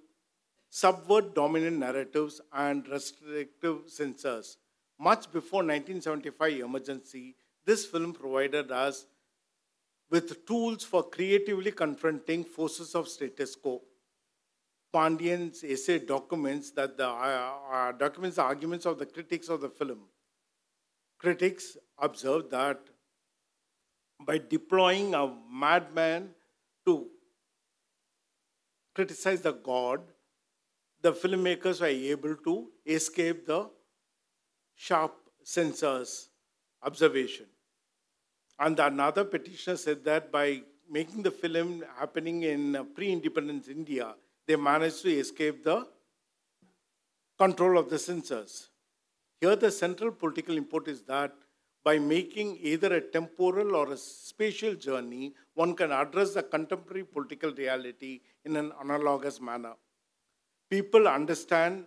subvert 0.70 1.34
dominant 1.34 1.78
narratives 1.78 2.40
and 2.52 2.86
restrictive 2.88 3.80
censors. 3.86 4.58
Much 4.98 5.30
before 5.32 5.60
1975 5.60 6.60
emergency, 6.60 7.36
this 7.64 7.86
film 7.86 8.12
provided 8.12 8.70
us 8.70 9.06
with 10.10 10.44
tools 10.46 10.84
for 10.84 11.02
creatively 11.02 11.70
confronting 11.70 12.44
forces 12.44 12.94
of 12.94 13.08
status 13.08 13.54
quo. 13.54 13.82
Pandian's 14.92 15.62
essay 15.64 15.98
documents 15.98 16.70
that 16.70 16.96
the 16.96 17.06
uh, 17.06 17.52
uh, 17.70 17.92
documents 17.92 18.36
the 18.36 18.42
arguments 18.42 18.86
of 18.86 18.98
the 18.98 19.06
critics 19.06 19.48
of 19.48 19.60
the 19.60 19.68
film. 19.68 19.98
Critics 21.18 21.76
observed 21.98 22.50
that 22.50 22.80
by 24.24 24.38
deploying 24.38 25.14
a 25.14 25.32
madman 25.52 26.30
to 26.86 27.08
criticize 28.94 29.42
the 29.42 29.52
god, 29.52 30.00
the 31.02 31.12
filmmakers 31.12 31.80
were 31.80 31.86
able 31.86 32.36
to 32.36 32.68
escape 32.86 33.46
the 33.46 33.70
sharp 34.74 35.14
censors' 35.42 36.30
observation. 36.82 37.46
And 38.58 38.78
another 38.78 39.24
petitioner 39.24 39.76
said 39.76 40.04
that 40.04 40.32
by 40.32 40.62
making 40.90 41.22
the 41.22 41.30
film 41.30 41.84
happening 41.98 42.42
in 42.42 42.74
uh, 42.74 42.82
pre-independence 42.82 43.68
India, 43.68 44.14
they 44.46 44.56
managed 44.56 45.02
to 45.02 45.10
escape 45.10 45.62
the 45.62 45.86
control 47.38 47.78
of 47.78 47.88
the 47.90 47.98
censors. 47.98 48.70
Here 49.40 49.54
the 49.54 49.70
central 49.70 50.10
political 50.10 50.56
import 50.56 50.88
is 50.88 51.02
that 51.02 51.32
by 51.84 51.98
making 51.98 52.58
either 52.60 52.94
a 52.94 53.00
temporal 53.00 53.76
or 53.76 53.92
a 53.92 53.96
spatial 53.96 54.74
journey, 54.74 55.34
one 55.54 55.74
can 55.74 55.92
address 55.92 56.34
the 56.34 56.42
contemporary 56.42 57.04
political 57.04 57.52
reality 57.52 58.20
in 58.44 58.56
an 58.56 58.72
analogous 58.80 59.40
manner. 59.40 59.74
People 60.70 61.08
understand 61.08 61.84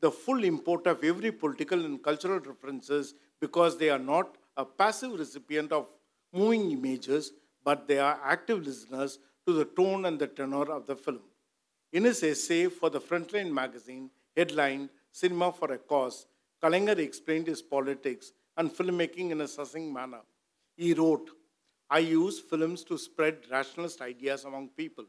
the 0.00 0.10
full 0.10 0.44
import 0.44 0.86
of 0.86 1.04
every 1.04 1.30
political 1.30 1.84
and 1.84 2.02
cultural 2.02 2.40
references 2.40 3.14
because 3.40 3.76
they 3.78 3.90
are 3.90 3.98
not 3.98 4.36
a 4.56 4.64
passive 4.64 5.18
recipient 5.18 5.72
of 5.72 5.86
moving 6.32 6.70
images, 6.70 7.32
but 7.64 7.86
they 7.86 7.98
are 7.98 8.18
active 8.24 8.66
listeners 8.66 9.18
to 9.46 9.52
the 9.52 9.64
tone 9.64 10.06
and 10.06 10.18
the 10.18 10.26
tenor 10.26 10.70
of 10.70 10.86
the 10.86 10.96
film. 10.96 11.20
In 11.92 12.04
his 12.04 12.22
essay 12.22 12.68
for 12.68 12.88
the 12.90 13.00
Frontline 13.00 13.52
magazine, 13.52 14.10
headlined 14.36 14.88
Cinema 15.10 15.52
for 15.52 15.72
a 15.72 15.78
Cause, 15.78 16.26
Kalaignar 16.62 16.98
explained 16.98 17.46
his 17.46 17.60
politics 17.60 18.32
and 18.56 18.70
filmmaking 18.70 19.30
in 19.30 19.40
a 19.42 19.48
succinct 19.48 19.92
manner. 19.92 20.20
He 20.76 20.94
wrote, 20.94 21.30
I 21.90 21.98
use 21.98 22.40
films 22.40 22.84
to 22.84 22.96
spread 22.96 23.38
rationalist 23.50 24.00
ideas 24.00 24.44
among 24.44 24.68
people. 24.68 25.04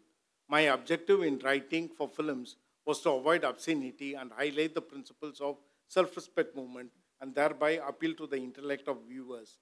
My 0.49 0.61
objective 0.61 1.23
in 1.23 1.39
writing 1.39 1.87
for 1.87 2.09
films 2.09 2.57
was 2.85 3.01
to 3.01 3.11
avoid 3.11 3.43
obscenity 3.43 4.13
and 4.13 4.31
highlight 4.31 4.73
the 4.73 4.81
principles 4.81 5.39
of 5.39 5.57
self-respect 5.87 6.55
movement 6.55 6.89
and 7.21 7.33
thereby 7.33 7.79
appeal 7.87 8.13
to 8.15 8.27
the 8.27 8.37
intellect 8.37 8.87
of 8.87 8.97
viewers. 9.07 9.59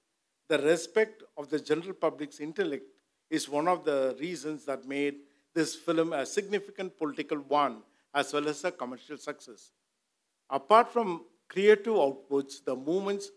The 0.48 0.58
respect 0.58 1.22
of 1.36 1.48
the 1.48 1.60
general 1.60 1.94
public's 1.94 2.40
intellect 2.40 2.84
is 3.30 3.48
one 3.48 3.68
of 3.68 3.84
the 3.84 4.16
reasons 4.20 4.64
that 4.66 4.86
made 4.86 5.16
this 5.54 5.74
film 5.74 6.12
a 6.12 6.26
significant 6.26 6.96
political 6.98 7.38
one 7.38 7.82
as 8.14 8.32
well 8.32 8.48
as 8.48 8.64
a 8.64 8.72
commercial 8.72 9.16
success. 9.16 9.72
Apart 10.50 10.92
from 10.92 11.24
creative 11.48 11.94
outputs, 11.94 12.64
the 12.64 12.74
movements 12.74 13.30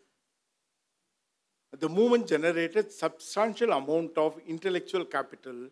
the 1.80 1.90
movement 1.90 2.26
generated 2.28 2.90
substantial 2.92 3.74
amount 3.74 4.18
of 4.18 4.40
intellectual 4.48 5.04
capital, 5.04 5.68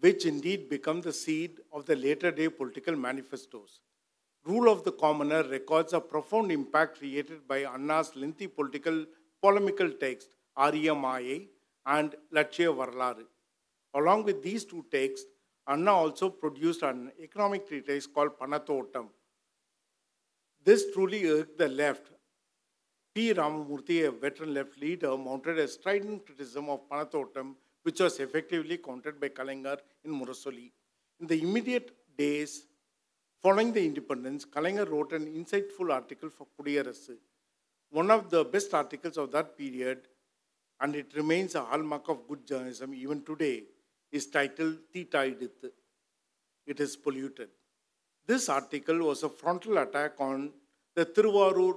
which 0.00 0.26
indeed 0.26 0.68
become 0.68 1.00
the 1.00 1.12
seed 1.12 1.60
of 1.72 1.86
the 1.86 1.96
later 1.96 2.30
day 2.30 2.48
political 2.48 2.96
manifestos. 2.96 3.80
Rule 4.44 4.70
of 4.70 4.84
the 4.84 4.92
Commoner 4.92 5.42
records 5.44 5.92
a 5.92 6.00
profound 6.00 6.52
impact 6.52 6.98
created 6.98 7.48
by 7.48 7.64
Anna's 7.64 8.14
lengthy 8.14 8.46
political 8.46 9.04
polemical 9.42 9.90
text, 9.90 10.28
Ariyamaye 10.56 11.48
and 11.86 12.14
Latchya 12.32 12.74
Varlaru. 12.74 13.24
Along 13.94 14.24
with 14.24 14.42
these 14.42 14.64
two 14.64 14.84
texts, 14.90 15.26
Anna 15.66 15.92
also 15.92 16.28
produced 16.28 16.82
an 16.82 17.10
economic 17.20 17.66
treatise 17.66 18.06
called 18.06 18.38
Panathotam. 18.38 19.08
This 20.64 20.92
truly 20.92 21.26
irked 21.26 21.58
the 21.58 21.68
left. 21.68 22.10
P. 23.14 23.32
Ramamurthy, 23.32 24.06
a 24.06 24.10
veteran 24.10 24.54
left 24.54 24.78
leader, 24.78 25.16
mounted 25.16 25.58
a 25.58 25.66
strident 25.66 26.26
criticism 26.26 26.68
of 26.68 26.88
Panathotam, 26.88 27.54
which 27.86 28.00
was 28.00 28.18
effectively 28.24 28.76
countered 28.78 29.20
by 29.20 29.28
Kalaignar 29.28 29.78
in 30.04 30.10
Murasoli. 30.18 30.72
In 31.20 31.26
the 31.28 31.40
immediate 31.40 31.92
days 32.18 32.66
following 33.40 33.72
the 33.72 33.84
independence, 33.90 34.44
Kalaignar 34.44 34.90
wrote 34.90 35.12
an 35.12 35.26
insightful 35.26 35.92
article 35.92 36.28
for 36.28 36.48
Kudiyarasu, 36.58 37.16
one 37.90 38.10
of 38.10 38.28
the 38.28 38.44
best 38.44 38.74
articles 38.74 39.16
of 39.16 39.30
that 39.30 39.56
period, 39.56 40.08
and 40.80 40.96
it 40.96 41.12
remains 41.14 41.54
a 41.54 41.62
hallmark 41.62 42.08
of 42.08 42.26
good 42.26 42.44
journalism 42.44 42.92
even 42.92 43.22
today 43.22 43.62
is 44.10 44.26
titled 44.26 44.78
Theta 44.92 45.22
It 46.66 46.80
is 46.80 46.96
polluted. 46.96 47.50
This 48.26 48.48
article 48.48 48.98
was 48.98 49.22
a 49.22 49.28
frontal 49.28 49.78
attack 49.78 50.14
on 50.18 50.50
the 50.96 51.06
Thiruvarur, 51.06 51.76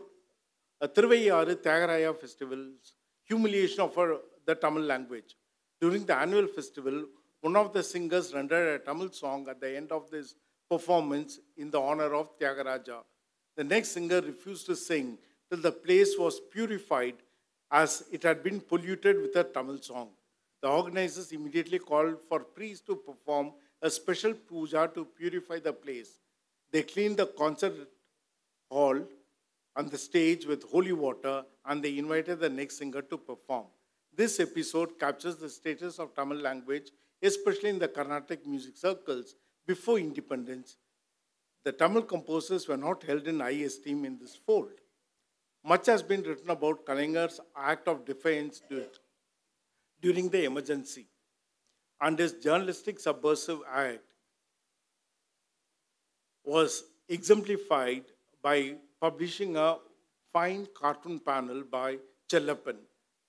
uh, 0.82 0.88
Thiruvayaru 0.88 1.56
Tyagaraja 1.56 2.20
festival's 2.20 2.96
humiliation 3.26 3.82
of 3.82 3.96
our, 3.96 4.22
the 4.48 4.56
Tamil 4.56 4.82
language. 4.84 5.36
During 5.82 6.06
the 6.06 6.16
annual 6.16 6.48
festival, 6.48 7.06
one 7.42 7.56
of 7.56 7.72
the 7.72 7.82
singers 7.82 8.34
rendered 8.34 8.82
a 8.82 8.84
Tamil 8.84 9.12
song 9.12 9.48
at 9.50 9.62
the 9.62 9.76
end 9.78 9.92
of 9.92 10.10
this 10.12 10.36
performance 10.70 11.40
in 11.58 11.72
the 11.72 11.80
honor 11.80 12.14
of 12.14 12.38
Tyagaraja. 12.38 13.00
The 13.56 13.64
next 13.64 13.90
singer 13.90 14.22
refused 14.22 14.66
to 14.66 14.76
sing 14.76 15.18
till 15.50 15.62
the 15.62 15.72
place 15.72 16.16
was 16.18 16.40
purified 16.52 17.16
as 17.72 18.04
it 18.12 18.24
had 18.24 18.44
been 18.44 18.60
polluted 18.60 19.22
with 19.22 19.36
a 19.38 19.44
Tamil 19.44 19.82
song. 19.82 20.10
The 20.62 20.68
organizers 20.68 21.32
immediately 21.32 21.80
called 21.80 22.20
for 22.28 22.42
priests 22.42 22.86
to 22.88 22.96
perform 22.98 23.54
a 23.82 23.90
special 23.90 24.34
puja 24.34 24.92
to 24.94 25.06
purify 25.06 25.60
the 25.60 25.72
place. 25.72 26.20
They 26.72 26.84
cleaned 26.84 27.18
the 27.18 27.28
concert 27.28 27.74
hall 28.70 29.00
and 29.76 29.90
the 29.90 29.98
stage 29.98 30.46
with 30.46 30.64
holy 30.64 30.92
water 30.92 31.44
and 31.66 31.82
they 31.82 31.98
invited 31.98 32.42
the 32.42 32.50
next 32.50 32.80
singer 32.80 33.02
to 33.02 33.18
perform. 33.18 33.68
This 34.20 34.42
episode 34.42 35.00
captures 35.00 35.38
the 35.38 35.48
status 35.48 35.98
of 35.98 36.14
Tamil 36.14 36.40
language, 36.40 36.88
especially 37.24 37.70
in 37.70 37.80
the 37.80 37.88
Carnatic 37.88 38.46
music 38.46 38.76
circles 38.76 39.36
before 39.66 39.98
independence. 39.98 40.76
The 41.64 41.72
Tamil 41.72 42.02
composers 42.02 42.68
were 42.68 42.76
not 42.76 43.04
held 43.04 43.30
in 43.30 43.40
high 43.40 43.62
esteem 43.68 44.04
in 44.04 44.18
this 44.20 44.36
fold. 44.36 44.74
Much 45.64 45.86
has 45.86 46.04
been 46.04 46.24
written 46.24 46.50
about 46.50 46.86
Kalaignar's 46.86 47.40
act 47.56 47.88
of 47.88 48.04
defiance 48.04 48.62
during 50.02 50.28
the 50.28 50.44
emergency. 50.44 51.06
And 52.02 52.20
his 52.20 52.34
journalistic 52.34 53.00
subversive 53.00 53.62
act 53.72 54.04
was 56.44 56.84
exemplified 57.08 58.04
by 58.42 58.76
publishing 59.00 59.56
a 59.56 59.78
fine 60.34 60.68
cartoon 60.74 61.20
panel 61.22 61.64
by 61.64 62.00
Chellappan. 62.30 62.80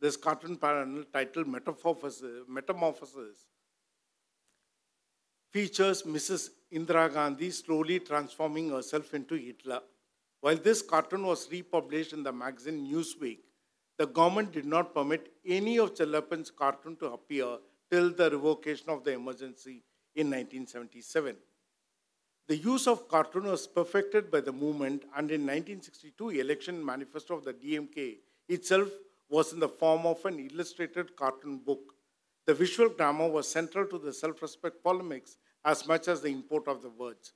This 0.01 0.17
cartoon 0.17 0.57
panel 0.57 1.05
titled 1.13 1.47
Metamorphosis, 1.47 2.45
Metamorphosis 2.49 3.45
features 5.51 6.05
Mrs. 6.05 6.51
Indira 6.73 7.13
Gandhi 7.13 7.51
slowly 7.51 7.99
transforming 7.99 8.71
herself 8.71 9.13
into 9.13 9.35
Hitler. 9.35 9.81
While 10.41 10.57
this 10.57 10.81
cartoon 10.81 11.27
was 11.27 11.51
republished 11.51 12.15
in 12.15 12.23
the 12.23 12.33
magazine 12.33 12.87
Newsweek, 12.91 13.41
the 13.99 14.07
government 14.07 14.53
did 14.53 14.65
not 14.65 14.95
permit 14.95 15.33
any 15.47 15.79
of 15.79 15.95
Chellappan's 15.95 16.51
cartoon 16.51 16.97
to 16.97 17.07
appear 17.07 17.59
till 17.91 18.11
the 18.11 18.31
revocation 18.31 18.89
of 18.89 19.05
the 19.05 19.13
emergency 19.13 19.83
in 20.15 20.29
1977. 20.29 21.37
The 22.49 22.57
use 22.57 22.87
of 22.87 23.07
cartoon 23.09 23.45
was 23.45 23.67
perfected 23.67 24.31
by 24.31 24.41
the 24.41 24.53
movement, 24.53 25.03
and 25.15 25.31
in 25.31 25.43
1962, 25.43 26.31
election 26.31 26.83
manifesto 26.85 27.37
of 27.37 27.45
the 27.45 27.53
DMK 27.53 28.17
itself 28.49 28.89
was 29.31 29.53
in 29.53 29.61
the 29.61 29.69
form 29.69 30.05
of 30.05 30.25
an 30.25 30.39
illustrated 30.51 31.17
cartoon 31.17 31.59
book. 31.59 31.95
The 32.47 32.55
visual 32.55 32.89
grammar 32.91 33.29
was 33.29 33.49
central 33.49 33.87
to 33.87 33.99
the 33.99 34.13
self-respect 34.13 34.83
polemics 34.83 35.37
as 35.65 35.87
much 35.87 36.09
as 36.09 36.21
the 36.21 36.29
import 36.29 36.67
of 36.67 36.83
the 36.83 36.91
words. 36.91 37.33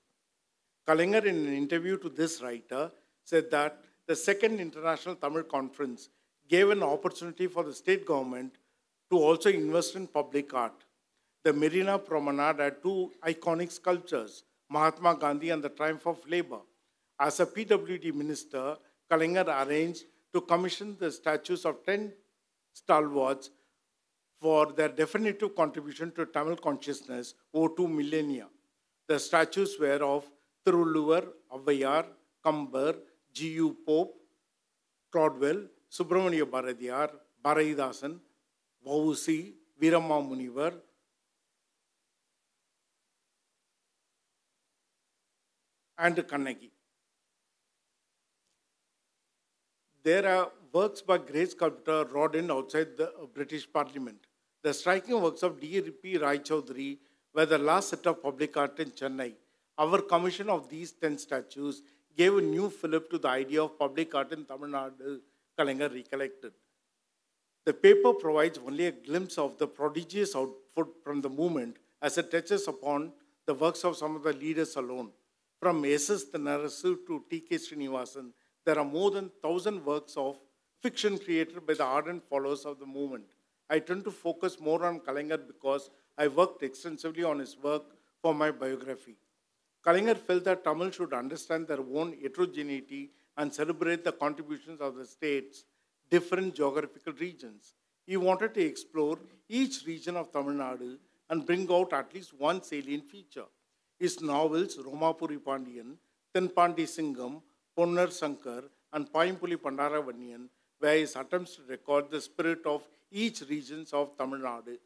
Kalaignar, 0.87 1.25
in 1.25 1.47
an 1.47 1.55
interview 1.55 1.97
to 1.99 2.09
this 2.09 2.43
writer, 2.43 2.91
said 3.25 3.51
that 3.51 3.79
the 4.07 4.17
second 4.17 4.61
International 4.61 5.15
Tamil 5.15 5.45
Conference 5.45 6.11
gave 6.49 6.69
an 6.71 6.83
opportunity 6.83 7.47
for 7.47 7.63
the 7.63 7.73
state 7.73 8.05
government 8.05 8.57
to 9.11 9.19
also 9.19 9.49
invest 9.49 9.95
in 9.95 10.07
public 10.07 10.53
art. 10.53 10.85
The 11.45 11.53
Marina 11.53 11.99
Promenade 11.99 12.59
had 12.59 12.83
two 12.83 13.13
iconic 13.23 13.71
sculptures, 13.71 14.45
Mahatma 14.69 15.15
Gandhi 15.15 15.51
and 15.51 15.63
the 15.63 15.69
Triumph 15.69 16.07
of 16.07 16.19
Labour. 16.29 16.61
As 17.19 17.39
a 17.41 17.47
PWD 17.47 18.13
minister, 18.13 18.77
Kalaignar 19.11 19.67
arranged 19.67 20.05
to 20.35 20.41
commission 20.41 20.97
the 20.99 21.11
statues 21.11 21.65
of 21.65 21.85
10 21.87 22.13
stalwarts 22.73 23.51
for 24.41 24.73
their 24.73 24.89
definitive 24.89 25.55
contribution 25.55 26.11
to 26.17 26.27
Tamil 26.27 26.57
consciousness 26.57 27.35
over 27.55 27.75
two 27.77 27.89
millennia. 27.89 28.47
The 29.09 29.19
statues 29.19 29.77
were 29.79 30.03
of 30.03 30.29
Tiruvalluvar, 30.67 31.29
Avvayar, 31.53 32.07
Kambar, 32.45 32.97
G.U. 33.33 33.77
Pope, 33.87 34.15
Caldwell, 35.13 35.63
Subramania 35.91 36.45
Bharadiyar, 36.45 37.11
Bharatidasan, 37.45 38.19
Vausi, 38.85 39.55
Virama 39.81 40.21
Munivar, 40.29 40.75
and 45.99 46.17
Kannagi. 46.17 46.74
There 50.05 50.29
are 50.29 50.51
works 50.71 51.01
by 51.01 51.17
great 51.17 51.53
sculptor 51.53 52.05
Rodin 52.05 52.51
outside 52.51 52.99
the 52.99 53.11
British 53.33 53.67
Parliament. 53.73 54.19
The 54.63 54.75
striking 54.75 55.19
works 55.19 55.43
of 55.43 55.59
D.P. 55.59 56.19
Rai 56.19 56.41
Chaudhary 56.41 56.99
were 57.35 57.47
the 57.47 57.57
last 57.57 57.89
set 57.89 58.07
of 58.07 58.23
public 58.23 58.55
art 58.55 58.79
in 58.81 58.91
Chennai. 58.91 59.33
Our 59.79 60.03
commission 60.03 60.51
of 60.51 60.69
these 60.69 60.93
10 60.93 61.17
statues 61.17 61.81
gave 62.15 62.37
a 62.37 62.43
new 62.43 62.69
fillip 62.69 63.09
to 63.13 63.19
the 63.19 63.29
idea 63.29 63.63
of 63.63 63.79
public 63.79 64.15
art 64.15 64.33
in 64.33 64.45
Tamil 64.45 64.69
Nadu, 64.69 65.21
Kalaignar 65.59 65.91
recollected. 65.91 66.53
The 67.65 67.73
paper 67.73 68.13
provides 68.13 68.59
only 68.59 68.89
a 68.89 68.93
glimpse 68.93 69.39
of 69.39 69.57
the 69.57 69.67
prodigious 69.67 70.37
output 70.37 71.03
from 71.03 71.23
the 71.23 71.31
movement 71.31 71.79
as 72.03 72.19
it 72.19 72.31
touches 72.31 72.69
upon 72.69 73.13
the 73.47 73.55
works 73.55 73.83
of 73.85 73.97
some 73.97 74.17
of 74.17 74.23
the 74.23 74.35
leaders 74.35 74.77
alone. 74.77 75.13
From 75.61 75.83
S.S. 75.87 76.27
Narasu 76.35 76.99
to 77.07 77.25
T.K. 77.31 77.57
Srinivasan, 77.57 78.33
there 78.65 78.79
are 78.79 78.85
more 78.85 79.11
than 79.11 79.31
1,000 79.41 79.85
works 79.85 80.17
of 80.17 80.39
fiction 80.81 81.19
created 81.19 81.67
by 81.67 81.75
the 81.75 81.85
ardent 81.85 82.23
followers 82.29 82.65
of 82.65 82.79
the 82.79 82.87
movement. 82.87 83.25
I 83.71 83.79
tend 83.79 84.05
to 84.05 84.11
focus 84.11 84.61
more 84.61 84.85
on 84.85 85.01
Kalaignar 85.01 85.47
because 85.47 85.91
I 86.19 86.29
worked 86.29 86.63
extensively 86.63 87.25
on 87.25 87.39
his 87.39 87.57
work 87.63 87.85
for 88.21 88.35
my 88.35 88.51
biography. 88.51 89.17
Kalaignar 89.85 90.17
felt 90.17 90.45
that 90.45 90.65
Tamil 90.65 90.91
should 90.91 91.13
understand 91.13 91.69
their 91.69 91.81
own 91.81 92.15
heterogeneity 92.23 93.11
and 93.37 93.53
celebrate 93.53 94.05
the 94.05 94.13
contributions 94.13 94.81
of 94.81 94.97
the 94.97 95.07
state's 95.07 95.65
different 96.11 96.55
geographical 96.55 97.13
regions. 97.15 97.75
He 98.07 98.17
wanted 98.17 98.55
to 98.55 98.63
explore 98.63 99.19
each 99.49 99.85
region 99.87 100.17
of 100.17 100.33
Tamil 100.33 100.55
Nadu 100.55 100.99
and 101.31 101.47
bring 101.47 101.71
out 101.73 101.93
at 101.93 102.15
least 102.15 102.35
one 102.35 102.63
salient 102.63 103.07
feature. 103.09 103.47
His 103.99 104.21
novels, 104.21 104.77
Romapuri 104.77 105.39
Pandian, 105.39 105.97
Tenpandi 106.35 106.87
Singam, 106.87 107.41
Ponnar 107.77 108.09
Sankar, 108.09 108.65
and 108.93 109.13
Paimpuli 109.13 109.57
Pandara 109.57 110.03
Vanniyan 110.03 110.49
were 110.81 110.93
his 110.93 111.17
attempts 111.17 111.57
to 111.57 111.63
record 111.69 112.11
the 112.11 112.21
spirit 112.21 112.65
of 112.65 112.83
each 113.11 113.43
region 113.49 113.87
of 113.93 114.17
Tamil 114.17 114.39
Nadu. 114.39 114.77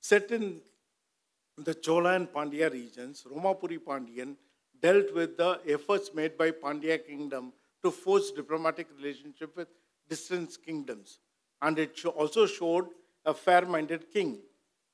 Set 0.00 0.30
in 0.30 0.60
the 1.58 1.74
Chola 1.74 2.14
and 2.14 2.28
Pandya 2.28 2.70
regions, 2.72 3.24
Romapuri 3.30 3.78
Pandian 3.78 4.36
dealt 4.80 5.14
with 5.14 5.36
the 5.36 5.60
efforts 5.66 6.10
made 6.14 6.36
by 6.36 6.50
Pandya 6.50 7.04
kingdom 7.06 7.52
to 7.82 7.90
forge 7.90 8.32
diplomatic 8.34 8.88
relationship 8.96 9.56
with 9.56 9.68
distant 10.08 10.56
kingdoms. 10.64 11.20
And 11.62 11.78
it 11.78 12.04
also 12.04 12.46
showed 12.46 12.88
a 13.24 13.32
fair-minded 13.32 14.12
king, 14.12 14.38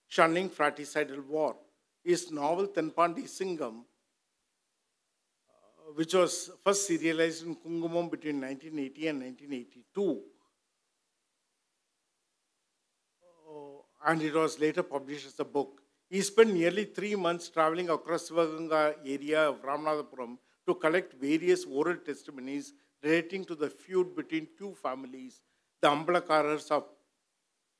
shunning 0.09 0.49
fratricidal 0.49 1.23
war. 1.23 1.57
His 2.05 2.31
novel 2.31 2.69
Tenpandi 2.69 3.25
Singam, 3.25 3.85
which 5.95 6.15
was 6.15 6.51
first 6.65 6.87
serialized 6.87 7.47
in 7.47 7.57
Kungumam 7.57 8.11
between 8.11 8.41
1980 8.41 9.09
and 9.09 9.21
1982, 9.23 10.21
uh, 13.49 14.11
and 14.11 14.23
it 14.23 14.35
was 14.35 14.59
later 14.59 14.83
published 14.83 15.27
as 15.27 15.39
a 15.41 15.45
book, 15.45 15.81
he 16.09 16.21
spent 16.21 16.53
nearly 16.53 16.85
three 16.85 17.15
months 17.15 17.49
traveling 17.49 17.89
across 17.89 18.29
Sivaganga 18.29 18.95
area 19.05 19.49
of 19.49 19.63
Ramanathapuram 19.63 20.39
to 20.67 20.75
collect 20.75 21.15
various 21.15 21.65
oral 21.65 21.97
testimonies 21.97 22.73
relating 23.03 23.45
to 23.45 23.55
the 23.55 23.71
feud 23.71 24.15
between 24.17 24.49
two 24.59 24.75
families, 24.75 25.41
the 25.81 25.89
Ambalakarars 25.89 26.71
of 26.71 26.85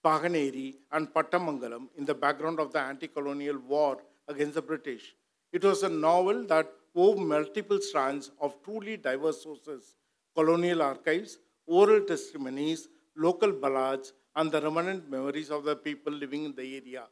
Paganeri 0.05 0.77
and 0.93 1.13
Pattamangalam 1.13 1.89
in 1.97 2.05
the 2.05 2.15
background 2.15 2.59
of 2.59 2.73
the 2.73 2.81
anti-colonial 2.81 3.59
war 3.59 3.99
against 4.29 4.55
the 4.55 4.63
British. 4.63 5.15
It 5.53 5.65
was 5.65 5.83
a 5.83 5.89
novel 5.89 6.47
that 6.47 6.73
wove 6.95 7.19
multiple 7.19 7.81
strands 7.81 8.31
of 8.41 8.63
truly 8.65 8.97
diverse 8.97 9.43
sources, 9.43 9.97
colonial 10.35 10.83
archives, 10.83 11.39
oral 11.67 12.01
testimonies, 12.01 12.89
local 13.17 13.53
ballads, 13.53 14.13
and 14.37 14.51
the 14.51 14.61
remnant 14.61 15.11
memories 15.11 15.51
of 15.51 15.65
the 15.65 15.77
people 15.77 16.13
living 16.13 16.45
in 16.45 16.55
the 16.55 16.77
area. 16.77 17.05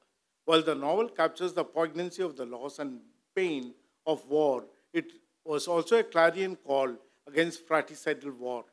While 0.44 0.62
the 0.62 0.74
novel 0.74 1.08
captures 1.08 1.52
the 1.52 1.64
poignancy 1.64 2.22
of 2.22 2.36
the 2.36 2.46
loss 2.46 2.78
and 2.78 3.00
pain 3.34 3.74
of 4.06 4.24
war, 4.26 4.64
it 4.92 5.12
was 5.44 5.68
also 5.68 5.98
a 5.98 6.04
clarion 6.04 6.56
call 6.56 6.94
against 7.26 7.66
fratricidal 7.66 8.32
war. 8.32 8.64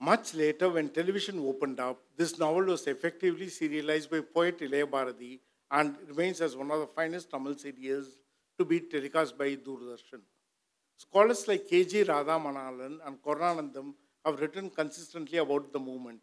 Much 0.00 0.34
later, 0.34 0.68
when 0.68 0.90
television 0.90 1.38
opened 1.40 1.80
up, 1.80 1.98
this 2.16 2.38
novel 2.38 2.64
was 2.64 2.86
effectively 2.86 3.48
serialized 3.48 4.10
by 4.10 4.20
poet 4.20 4.58
Ilaya 4.58 4.88
Bharati 4.90 5.40
and 5.70 5.96
remains 6.06 6.40
as 6.40 6.54
one 6.54 6.70
of 6.70 6.80
the 6.80 6.86
finest 6.86 7.30
Tamil 7.30 7.56
serials 7.56 8.18
to 8.58 8.64
be 8.64 8.80
telecast 8.80 9.36
by 9.36 9.56
Doordarshan. 9.56 10.22
Scholars 10.96 11.46
like 11.46 11.68
K.G. 11.68 12.04
Radha 12.04 12.38
Manalan 12.38 12.98
and 13.06 13.20
Karunanandam 13.22 13.94
have 14.24 14.40
written 14.40 14.70
consistently 14.70 15.38
about 15.38 15.72
the 15.72 15.78
movement. 15.78 16.20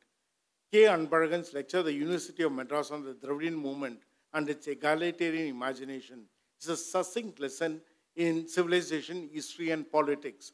K. 0.72 0.84
Anbazhagan's 0.86 1.54
lecture, 1.54 1.84
The 1.84 1.94
University 1.94 2.42
of 2.44 2.52
Madras 2.52 2.90
on 2.90 3.04
the 3.04 3.14
Dravidian 3.14 3.56
Movement 3.56 4.00
and 4.34 4.50
its 4.50 4.68
Egalitarian 4.68 5.48
Imagination, 5.48 6.24
is 6.60 6.70
a 6.70 6.76
succinct 6.78 7.40
lesson 7.40 7.82
in 8.16 8.48
civilization, 8.48 9.30
history, 9.32 9.70
and 9.70 9.92
politics. 9.92 10.52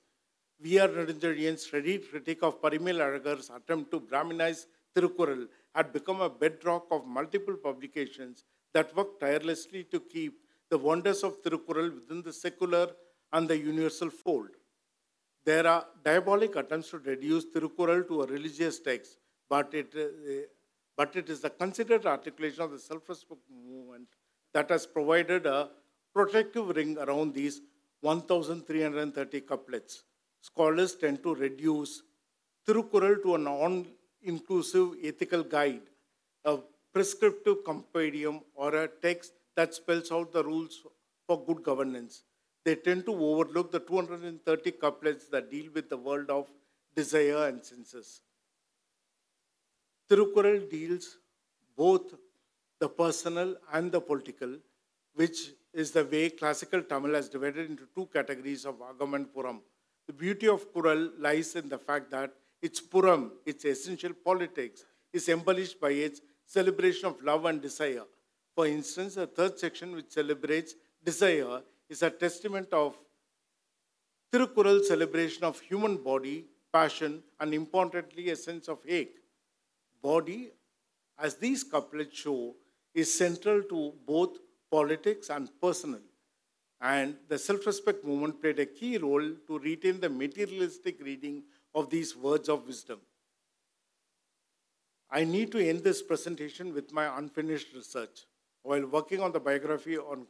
V.R. 0.59 0.89
Nedunchezhiyan's 0.89 1.71
ready 1.71 1.99
critique 1.99 2.43
of 2.43 2.61
Parimelazhagar's 2.61 3.49
attempt 3.49 3.91
to 3.91 4.01
Brahminize 4.01 4.65
Tirukural 4.93 5.47
had 5.73 5.93
become 5.93 6.19
a 6.19 6.29
bedrock 6.29 6.87
of 6.91 7.05
multiple 7.07 7.55
publications 7.55 8.43
that 8.73 8.93
worked 8.95 9.21
tirelessly 9.21 9.85
to 9.85 10.01
keep 10.01 10.41
the 10.69 10.77
wonders 10.77 11.23
of 11.23 11.41
Tirukural 11.43 11.93
within 11.93 12.21
the 12.21 12.33
secular 12.33 12.89
and 13.31 13.47
the 13.47 13.57
universal 13.57 14.09
fold. 14.09 14.49
There 15.45 15.65
are 15.65 15.85
diabolic 16.03 16.55
attempts 16.55 16.89
to 16.91 16.99
reduce 16.99 17.45
Tirukural 17.45 18.07
to 18.07 18.23
a 18.23 18.27
religious 18.27 18.79
text 18.79 19.17
but 19.49 19.73
it, 19.73 19.93
uh, 19.97 20.47
but 20.95 21.15
it 21.15 21.29
is 21.29 21.41
the 21.41 21.49
considered 21.49 22.05
articulation 22.05 22.61
of 22.61 22.71
the 22.71 22.79
self-respect 22.79 23.41
movement 23.49 24.07
that 24.53 24.69
has 24.69 24.85
provided 24.85 25.45
a 25.45 25.69
protective 26.13 26.69
ring 26.75 26.97
around 26.97 27.33
these 27.33 27.61
1,330 28.01 29.41
couplets. 29.41 30.03
Scholars 30.41 30.95
tend 30.95 31.21
to 31.23 31.35
reduce 31.35 32.03
Tirukural 32.67 33.21
to 33.23 33.35
a 33.35 33.37
non-inclusive 33.37 34.89
ethical 35.03 35.43
guide, 35.43 35.81
a 36.45 36.57
prescriptive 36.93 37.63
compendium, 37.65 38.41
or 38.53 38.75
a 38.75 38.87
text 38.87 39.33
that 39.59 39.73
spells 39.79 40.11
out 40.17 40.31
the 40.37 40.43
rules 40.43 40.75
for 41.27 41.37
good 41.47 41.61
governance. 41.69 42.23
They 42.65 42.75
tend 42.75 43.05
to 43.07 43.13
overlook 43.29 43.71
the 43.71 43.79
230 43.79 44.71
couplets 44.83 45.27
that 45.33 45.51
deal 45.51 45.69
with 45.73 45.89
the 45.89 45.97
world 45.97 46.29
of 46.29 46.49
desire 46.95 47.47
and 47.47 47.63
senses. 47.63 48.21
Tirukural 50.09 50.69
deals 50.69 51.17
both 51.77 52.15
the 52.79 52.89
personal 52.89 53.55
and 53.73 53.91
the 53.91 54.01
political 54.01 54.57
which 55.13 55.39
is 55.73 55.91
the 55.91 56.03
way 56.11 56.29
classical 56.29 56.81
Tamil 56.81 57.13
has 57.13 57.27
divided 57.29 57.69
into 57.69 57.87
two 57.95 58.07
categories 58.13 58.65
of 58.65 58.75
Agam 58.89 59.15
and 59.15 59.27
Puram. 59.33 59.59
The 60.07 60.13
beauty 60.13 60.47
of 60.47 60.71
Kural 60.73 61.11
lies 61.19 61.55
in 61.55 61.67
the 61.69 61.77
fact 61.77 62.09
that 62.11 62.31
its 62.61 62.81
Puram, 62.81 63.31
its 63.45 63.65
essential 63.65 64.13
politics, 64.13 64.85
is 65.13 65.27
embellished 65.29 65.79
by 65.79 65.91
its 65.91 66.21
celebration 66.45 67.07
of 67.07 67.21
love 67.21 67.45
and 67.45 67.61
desire. 67.61 68.05
For 68.59 68.67
instance, 68.67 69.15
the 69.15 69.25
third 69.25 69.57
section, 69.57 69.95
which 69.95 70.11
celebrates 70.11 70.75
desire, 71.01 71.61
is 71.87 72.03
a 72.03 72.09
testament 72.09 72.67
of 72.73 72.97
Tirukural 74.33 74.83
celebration 74.83 75.45
of 75.45 75.61
human 75.61 75.95
body, 75.95 76.43
passion, 76.73 77.23
and 77.39 77.53
importantly, 77.53 78.31
a 78.31 78.35
sense 78.35 78.67
of 78.67 78.79
ache. 78.85 79.15
Body, 80.01 80.51
as 81.17 81.35
these 81.35 81.63
couplets 81.63 82.17
show, 82.17 82.53
is 82.93 83.17
central 83.17 83.63
to 83.63 83.93
both 84.05 84.39
politics 84.69 85.29
and 85.29 85.49
personal. 85.61 86.01
And 86.81 87.15
the 87.29 87.39
self 87.39 87.65
respect 87.65 88.03
movement 88.03 88.41
played 88.41 88.59
a 88.59 88.65
key 88.65 88.97
role 88.97 89.35
to 89.47 89.59
retain 89.59 90.01
the 90.01 90.09
materialistic 90.09 91.01
reading 91.01 91.43
of 91.73 91.89
these 91.89 92.13
words 92.13 92.49
of 92.49 92.67
wisdom. 92.67 92.99
I 95.09 95.23
need 95.23 95.49
to 95.53 95.65
end 95.65 95.81
this 95.81 96.01
presentation 96.01 96.73
with 96.73 96.91
my 96.91 97.17
unfinished 97.17 97.73
research. 97.73 98.25
While 98.63 98.85
working 98.87 99.21
on 99.21 99.31
the 99.31 99.39
biography 99.39 99.97
on, 99.97 100.25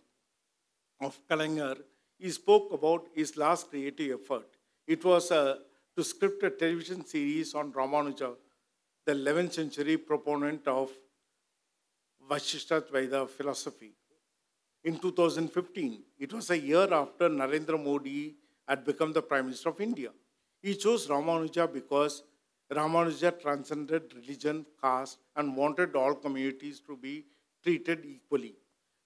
of 1.01 1.19
Kalaignar, 1.29 1.77
he 2.17 2.29
spoke 2.29 2.71
about 2.71 3.07
his 3.13 3.37
last 3.37 3.69
creative 3.69 4.19
effort. 4.21 4.47
It 4.85 5.03
was 5.03 5.31
uh, 5.31 5.57
to 5.95 6.03
script 6.03 6.43
a 6.43 6.49
television 6.49 7.05
series 7.05 7.53
on 7.53 7.71
Ramanuja, 7.71 8.35
the 9.05 9.13
11th 9.13 9.53
century 9.53 9.97
proponent 9.97 10.67
of 10.67 10.91
Vishishtadvaita 12.29 13.29
philosophy. 13.29 13.93
In 14.83 14.97
2015, 14.97 16.03
it 16.19 16.31
was 16.31 16.49
a 16.51 16.57
year 16.57 16.93
after 16.93 17.27
Narendra 17.29 17.81
Modi 17.83 18.35
had 18.67 18.85
become 18.85 19.11
the 19.11 19.21
Prime 19.21 19.45
Minister 19.45 19.69
of 19.69 19.81
India. 19.81 20.11
He 20.61 20.75
chose 20.75 21.07
Ramanuja 21.07 21.71
because 21.71 22.23
Ramanuja 22.71 23.39
transcended 23.41 24.13
religion, 24.15 24.65
caste, 24.81 25.17
and 25.35 25.55
wanted 25.55 25.95
all 25.95 26.13
communities 26.13 26.79
to 26.81 26.95
be 26.95 27.25
treated 27.63 28.05
equally. 28.05 28.55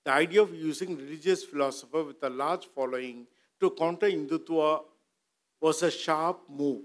The 0.05 0.11
idea 0.11 0.41
of 0.41 0.53
using 0.53 0.97
religious 0.97 1.43
philosopher 1.43 2.03
with 2.03 2.21
a 2.23 2.29
large 2.29 2.65
following 2.67 3.25
to 3.59 3.71
counter 3.71 4.09
Hindutva 4.09 4.81
was 5.61 5.81
a 5.81 5.91
sharp 5.91 6.41
move. 6.49 6.81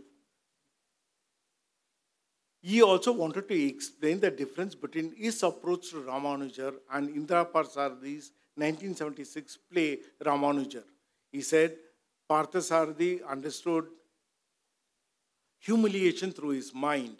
He 2.60 2.82
also 2.82 3.12
wanted 3.12 3.48
to 3.48 3.66
explain 3.66 4.20
the 4.20 4.30
difference 4.30 4.74
between 4.74 5.14
his 5.16 5.42
approach 5.42 5.90
to 5.90 5.96
Ramanujar 5.96 6.74
and 6.92 7.08
Indira 7.08 7.50
Parthasarathy's 7.50 8.32
1976 8.56 9.58
play 9.72 9.98
Ramanujar. 10.24 10.84
He 11.30 11.40
said 11.40 11.76
Parthasarthi 12.28 13.26
understood 13.28 13.86
humiliation 15.58 16.32
through 16.32 16.50
his 16.50 16.74
mind. 16.74 17.18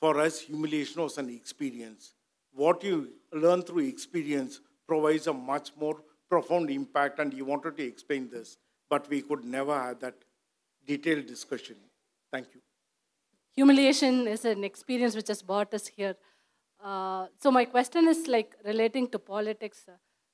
For 0.00 0.20
us, 0.20 0.40
humiliation 0.40 1.02
was 1.02 1.18
an 1.18 1.28
experience. 1.30 2.14
What 2.52 2.82
you 2.82 3.12
learn 3.32 3.62
through 3.62 3.86
experience 3.86 4.60
provides 4.86 5.26
a 5.26 5.32
much 5.32 5.72
more 5.76 5.96
profound 6.28 6.70
impact, 6.70 7.18
and 7.18 7.32
he 7.32 7.42
wanted 7.42 7.76
to 7.76 7.84
explain 7.84 8.28
this, 8.30 8.56
but 8.90 9.08
we 9.08 9.22
could 9.22 9.44
never 9.44 9.74
have 9.78 10.00
that 10.00 10.14
detailed 10.86 11.26
discussion. 11.26 11.76
Thank 12.32 12.48
you. 12.54 12.60
humiliation 13.58 14.28
is 14.32 14.44
an 14.44 14.62
experience 14.62 15.14
which 15.18 15.30
has 15.32 15.40
brought 15.42 15.72
us 15.78 15.86
here. 15.98 16.14
Uh, 16.88 17.26
so 17.42 17.50
my 17.50 17.64
question 17.64 18.06
is 18.12 18.20
like 18.34 18.54
relating 18.64 19.08
to 19.14 19.18
politics. 19.18 19.80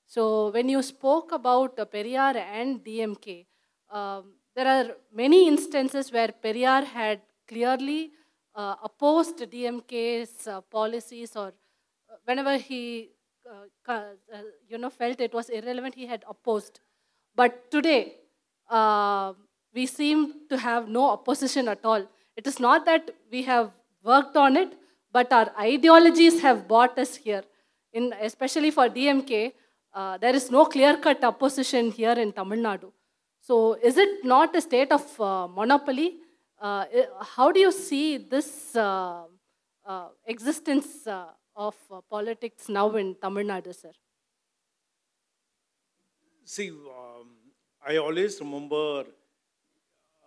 So 0.06 0.50
when 0.56 0.68
you 0.68 0.82
spoke 0.82 1.32
about 1.32 1.78
uh, 1.78 1.86
Periyar 1.86 2.36
and 2.36 2.84
DMK, 2.84 3.46
um, 3.90 4.34
there 4.54 4.68
are 4.74 4.86
many 5.22 5.48
instances 5.48 6.12
where 6.12 6.32
Periyar 6.44 6.84
had 6.84 7.22
clearly 7.48 8.10
uh, 8.54 8.74
opposed 8.82 9.38
DMK's 9.38 10.46
uh, 10.46 10.60
policies, 10.60 11.34
or 11.34 11.52
whenever 12.24 12.56
he, 12.56 13.10
uh, 13.50 13.92
uh, 13.92 14.02
you 14.68 14.78
know, 14.78 14.90
felt 14.90 15.20
it 15.20 15.34
was 15.34 15.48
irrelevant, 15.48 15.94
he 15.94 16.06
had 16.06 16.24
opposed. 16.28 16.80
But 17.34 17.70
today, 17.70 18.16
uh, 18.70 19.32
we 19.74 19.86
seem 19.86 20.46
to 20.48 20.58
have 20.58 20.88
no 20.88 21.10
opposition 21.10 21.68
at 21.68 21.84
all. 21.84 22.06
It 22.36 22.46
is 22.46 22.60
not 22.60 22.84
that 22.86 23.10
we 23.30 23.42
have 23.42 23.72
worked 24.02 24.36
on 24.36 24.56
it, 24.56 24.72
but 25.12 25.32
our 25.32 25.50
ideologies 25.58 26.40
have 26.42 26.66
brought 26.68 26.98
us 26.98 27.16
here. 27.16 27.42
In, 27.92 28.12
especially 28.20 28.70
for 28.70 28.88
DMK, 28.88 29.52
uh, 29.92 30.18
there 30.18 30.34
is 30.34 30.50
no 30.50 30.64
clear 30.66 30.96
cut 30.96 31.22
opposition 31.22 31.90
here 31.92 32.12
in 32.12 32.32
Tamil 32.32 32.58
Nadu. 32.58 32.90
So, 33.40 33.74
is 33.74 33.96
it 33.96 34.24
not 34.24 34.56
a 34.56 34.60
state 34.60 34.90
of 34.90 35.20
uh, 35.20 35.46
monopoly? 35.46 36.16
Uh, 36.60 36.86
how 37.36 37.52
do 37.52 37.60
you 37.60 37.70
see 37.70 38.16
this 38.16 38.76
existence 40.26 41.06
of 41.56 41.74
uh, 41.90 42.00
politics 42.10 42.68
now 42.68 42.94
in 42.96 43.14
Tamil 43.20 43.44
Nadu, 43.46 43.74
sir? 43.74 43.92
See, 46.44 46.70
um, 46.70 47.30
I 47.86 47.96
always 47.96 48.38
remember 48.40 49.04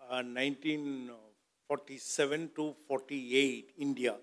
uh, 0.09 0.23
1947 0.23 2.49
to 2.55 2.73
48, 2.88 3.73
India. 3.78 4.15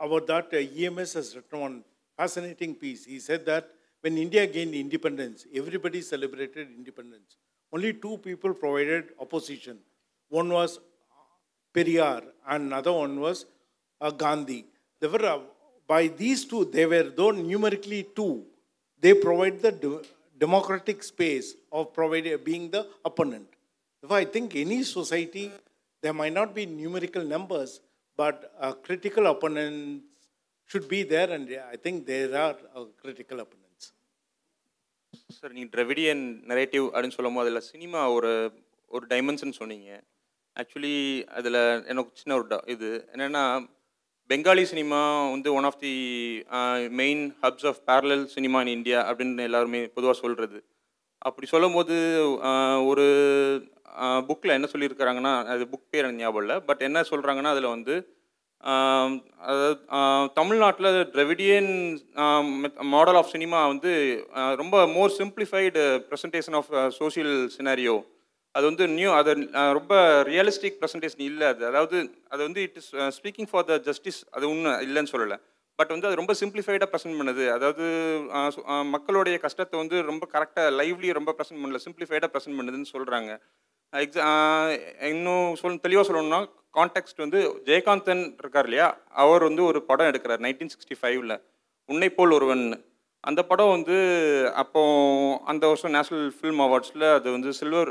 About 0.00 0.26
that, 0.26 0.48
uh, 0.52 0.56
EMS 0.56 1.12
has 1.14 1.36
written 1.36 1.60
one 1.60 1.84
fascinating 2.16 2.74
piece. 2.74 3.04
He 3.04 3.20
said 3.20 3.46
that 3.46 3.70
when 4.00 4.18
India 4.18 4.44
gained 4.46 4.74
independence, 4.74 5.46
everybody 5.54 6.00
celebrated 6.02 6.68
independence. 6.76 7.36
Only 7.72 7.92
two 7.94 8.18
people 8.18 8.52
provided 8.52 9.10
opposition. 9.20 9.78
One 10.28 10.48
was 10.48 10.80
Periyar, 11.74 12.22
and 12.48 12.64
another 12.66 12.92
one 12.92 13.20
was 13.20 13.46
uh, 14.00 14.10
Gandhi. 14.10 14.66
They 15.00 15.06
were, 15.06 15.24
uh, 15.24 15.38
by 15.88 16.08
these 16.14 16.44
two, 16.44 16.64
they 16.66 16.86
were, 16.86 17.04
though 17.10 17.32
numerically 17.44 18.06
two, 18.14 18.32
they 19.02 19.14
provide 19.16 19.60
the 19.60 19.72
de- 19.74 20.02
democratic 20.40 21.02
space 21.04 21.48
of 21.72 21.92
providing, 21.92 22.36
being 22.42 22.70
the 22.70 22.82
opponent. 23.04 23.48
Therefore, 24.02 24.18
I 24.18 24.26
think 24.26 24.56
any 24.56 24.82
society, 24.90 25.44
there 26.02 26.12
might 26.12 26.32
not 26.32 26.54
be 26.54 26.66
numerical 26.74 27.24
numbers, 27.26 27.72
but 28.18 28.36
uh, 28.58 28.72
critical 28.86 29.26
opponents 29.26 30.04
should 30.70 30.88
be 30.88 31.02
there, 31.04 31.30
and 31.30 31.48
yeah, 31.48 31.66
I 31.70 31.76
think 31.76 32.06
there 32.06 32.34
are 32.36 32.56
uh, 32.74 32.86
critical 33.02 33.40
opponents. 33.40 33.58
Sir 35.36 35.52
நீங்கள் 35.52 35.72
Dravidian 35.74 36.22
narrative 36.50 36.84
அப்படின்னு 36.86 37.16
சொல்லும் 37.16 37.34
போது 37.34 37.46
அதில் 37.46 37.68
cinema 37.70 38.00
ஒரு 38.12 38.30
ஒரு 38.90 39.04
dimension 39.06 39.58
சொன்னீங்க 39.58 39.88
actually 40.56 40.96
அதில் 41.30 41.58
எனக்கு 41.90 42.20
சின்ன 42.20 42.34
ஒரு 42.38 42.46
டா- 42.50 42.66
இது 42.68 42.88
என்னென்னா 43.12 43.42
பெங்காலி 44.32 44.62
சினிமா 44.64 44.98
வந்து 45.30 45.48
one 45.52 45.66
of 45.68 45.80
the 45.80 45.94
main 46.96 47.22
hubs 47.40 47.66
of 47.66 47.80
parallel 47.88 48.22
cinema 48.26 48.58
in 48.62 48.70
India 48.70 49.00
அப்படின்னு 49.08 49.48
எல்லாருமே 49.48 49.80
பொதுவாக 49.96 50.16
சொல்கிறது 50.18 50.58
அப்படி 51.22 51.46
சொல்லும் 51.46 51.74
போது 51.74 51.96
uh, 52.42 52.78
ஒரு 52.82 53.04
uh, 53.98 54.20
புக்கில் 54.28 54.54
என்ன 54.54 54.68
சொல்லியிருக்கிறாங்கன்னா 54.72 55.32
அது 55.46 55.64
புக் 55.70 55.90
பேர் 55.90 56.08
ஞாபகம் 56.14 56.42
இல்லை 56.42 56.56
பட் 56.60 56.82
என்ன 56.82 57.02
சொல்கிறாங்கன்னா 57.10 57.52
அதில் 57.54 57.74
வந்து 57.74 57.94
um, 58.64 59.12
அதாவது 59.42 59.76
தமிழ்நாட்டில் 60.34 60.90
ட்ரெவிடியன் 61.14 61.70
மாடல் 62.94 63.20
ஆஃப் 63.20 63.32
சினிமா 63.34 63.60
வந்து 63.66 63.92
uh, 64.34 64.52
ரொம்ப 64.54 64.86
more 64.96 65.16
simplified 65.20 65.84
presentation 66.08 66.58
of 66.60 66.72
social 67.00 67.36
scenario 67.58 67.98
அது 68.54 68.64
வந்து 68.70 68.84
நியூ 68.96 69.10
அது 69.18 69.30
ரொம்ப 69.78 69.94
ரியலிஸ்டிக் 70.30 70.78
ப்ரெசன்டேஷன் 70.80 71.24
இல்லை 71.28 71.46
அது. 71.52 71.62
அதாவது 71.70 71.96
அது 72.34 72.40
வந்து 72.48 72.60
it 72.66 72.78
is 72.80 72.90
speaking 73.18 73.48
for 73.50 73.66
the 73.70 73.76
justice 73.88 74.20
அது 74.36 74.44
ஒன்றும் 74.52 74.78
இல்லைன்னு 74.86 75.12
சொல்லலை. 75.14 75.36
பட் 75.78 75.92
வந்து 75.94 76.08
அது 76.08 76.20
ரொம்ப 76.20 76.34
சிம்பிளிஃபைடாக 76.40 76.88
ப்ரெசென்ட் 76.92 77.18
பண்ணுது. 77.20 77.44
அதாவது 77.56 77.84
மக்களுடைய 78.94 79.36
கஷ்டத்தை 79.44 79.76
வந்து 79.82 79.96
ரொம்ப 80.10 80.24
கரெக்டாக 80.34 80.74
லைவ்லி 80.80 81.10
ரொம்ப 81.18 81.30
ப்ரெசென்ட் 81.38 81.62
பண்ணல 81.62 81.80
சிம்பிளிஃபைடாக 81.86 82.30
ப்ரெசென்ட் 82.34 82.58
பண்ணுதுன்னு 82.58 82.92
சொல்கிறாங்க 82.94 83.30
எக்ஸா 83.92 84.26
இன்னும் 85.12 85.48
சொல் 85.60 85.82
தெளிவாக 85.86 86.04
சொல்லணும்னா 86.08 86.40
கான்டெக்ட் 86.76 87.24
வந்து 87.24 87.40
ஜெயகாந்தன் 87.66 88.22
இருக்கார் 88.42 88.66
இல்லையா? 88.68 88.86
அவர் 89.22 89.42
வந்து 89.48 89.62
ஒரு 89.70 89.78
படம் 89.88 90.08
எடுக்கிறார் 90.10 90.44
நைன்டீன் 90.44 90.72
சிக்ஸ்டி 90.74 90.96
ஃபைவ்ல 91.00 91.34
உன்னை 91.88 92.08
போல் 92.10 92.32
ஒருவன் 92.32 92.64
அந்த 93.24 93.40
படம் 93.50 93.72
வந்து 93.74 93.96
அப்போ 94.62 94.80
அந்த 95.50 95.64
வருஷம் 95.70 95.94
நேஷ்னல் 95.96 96.24
ஃபிலிம் 96.36 96.60
அவார்ட்ஸில் 96.64 97.06
அது 97.16 97.28
வந்து 97.36 97.50
சில்வர் 97.60 97.90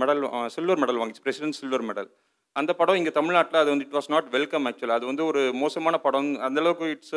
மெடல் 0.00 0.22
சில்வர் 0.54 0.80
மெடல் 0.82 0.98
வாங்கிச்சு. 1.00 1.24
பிரசிடென்ட் 1.26 1.58
சில்வர் 1.60 1.84
மெடல் 1.88 2.08
அந்த 2.56 2.72
படம் 2.80 2.98
இங்கே 3.00 3.12
தமிழ்நாட்டில் 3.18 3.60
அது 3.60 3.72
வந்து 3.72 3.86
இட் 3.86 3.96
வாஸ் 3.98 4.10
நாட் 4.14 4.28
வெல்கம் 4.34 4.66
ஆக்சுவலாக 4.68 4.98
அது 5.00 5.06
வந்து 5.10 5.24
ஒரு 5.30 5.40
மோசமான 5.62 5.96
படம். 6.06 6.28
அந்தளவுக்கு 6.48 6.86
இட்ஸ் 6.94 7.14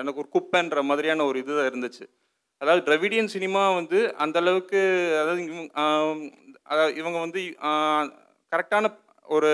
எனக்கு 0.00 0.20
ஒரு 0.22 0.30
குப்பைன்ற 0.36 0.82
மாதிரியான 0.90 1.24
ஒரு 1.30 1.38
இது 1.44 1.54
இருந்துச்சு. 1.70 2.04
அதாவது 2.60 2.82
திராவிடியன் 2.88 3.32
சினிமா 3.36 3.62
வந்து 3.78 4.00
அந்தளவுக்கு 4.24 4.80
அதாவது 5.22 5.40
இவங்க 5.48 5.70
அதாவது 6.72 6.92
இவங்க 7.00 7.18
வந்து 7.26 7.40
கரெக்டான 8.52 8.86
ஒரு 9.28 9.50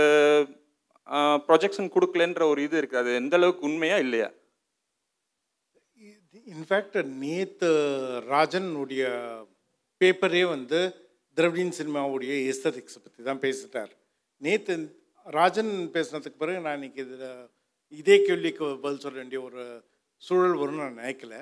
ப்ரொஜெக்ஷன் 1.48 1.94
கொடுக்கலன்ற 1.94 2.42
ஒரு 2.52 2.60
இது 2.66 2.76
இருக்குது 2.80 3.02
அது 3.02 3.10
எந்த 3.22 3.34
அளவுக்கு 3.38 3.66
உண்மையா 3.70 3.96
இல்லையா? 4.04 4.28
இன்ஃபேக்ட் 6.52 6.96
நேற்று 7.22 7.68
ராஜனுடைய 8.32 9.02
பேப்பரே 10.00 10.42
வந்து 10.54 10.78
திரவிடியன் 11.36 11.76
சினிமாவுடைய 11.78 12.32
எஸ்தட்டிக்ஸை 12.50 13.00
பற்றி 13.02 13.20
தான் 13.28 13.42
பேசிட்டார். 13.44 13.92
நேற்று 14.44 14.74
ராஜன் 15.36 15.72
பேசினதுக்கு 15.94 16.40
பிறகு 16.42 16.64
நான் 16.64 16.78
இன்னைக்கு 16.78 17.00
இதில் 17.06 17.28
இதே 18.00 18.16
கேள்விக்கு 18.26 18.64
பதில் 18.84 19.02
சொல்ல 19.04 19.18
வேண்டிய 19.18 19.40
ஒரு 19.48 19.62
சூழல் 20.22 20.58
வரும்னு 20.60 20.82
நான் 20.84 21.00
நினைக்கல. 21.02 21.34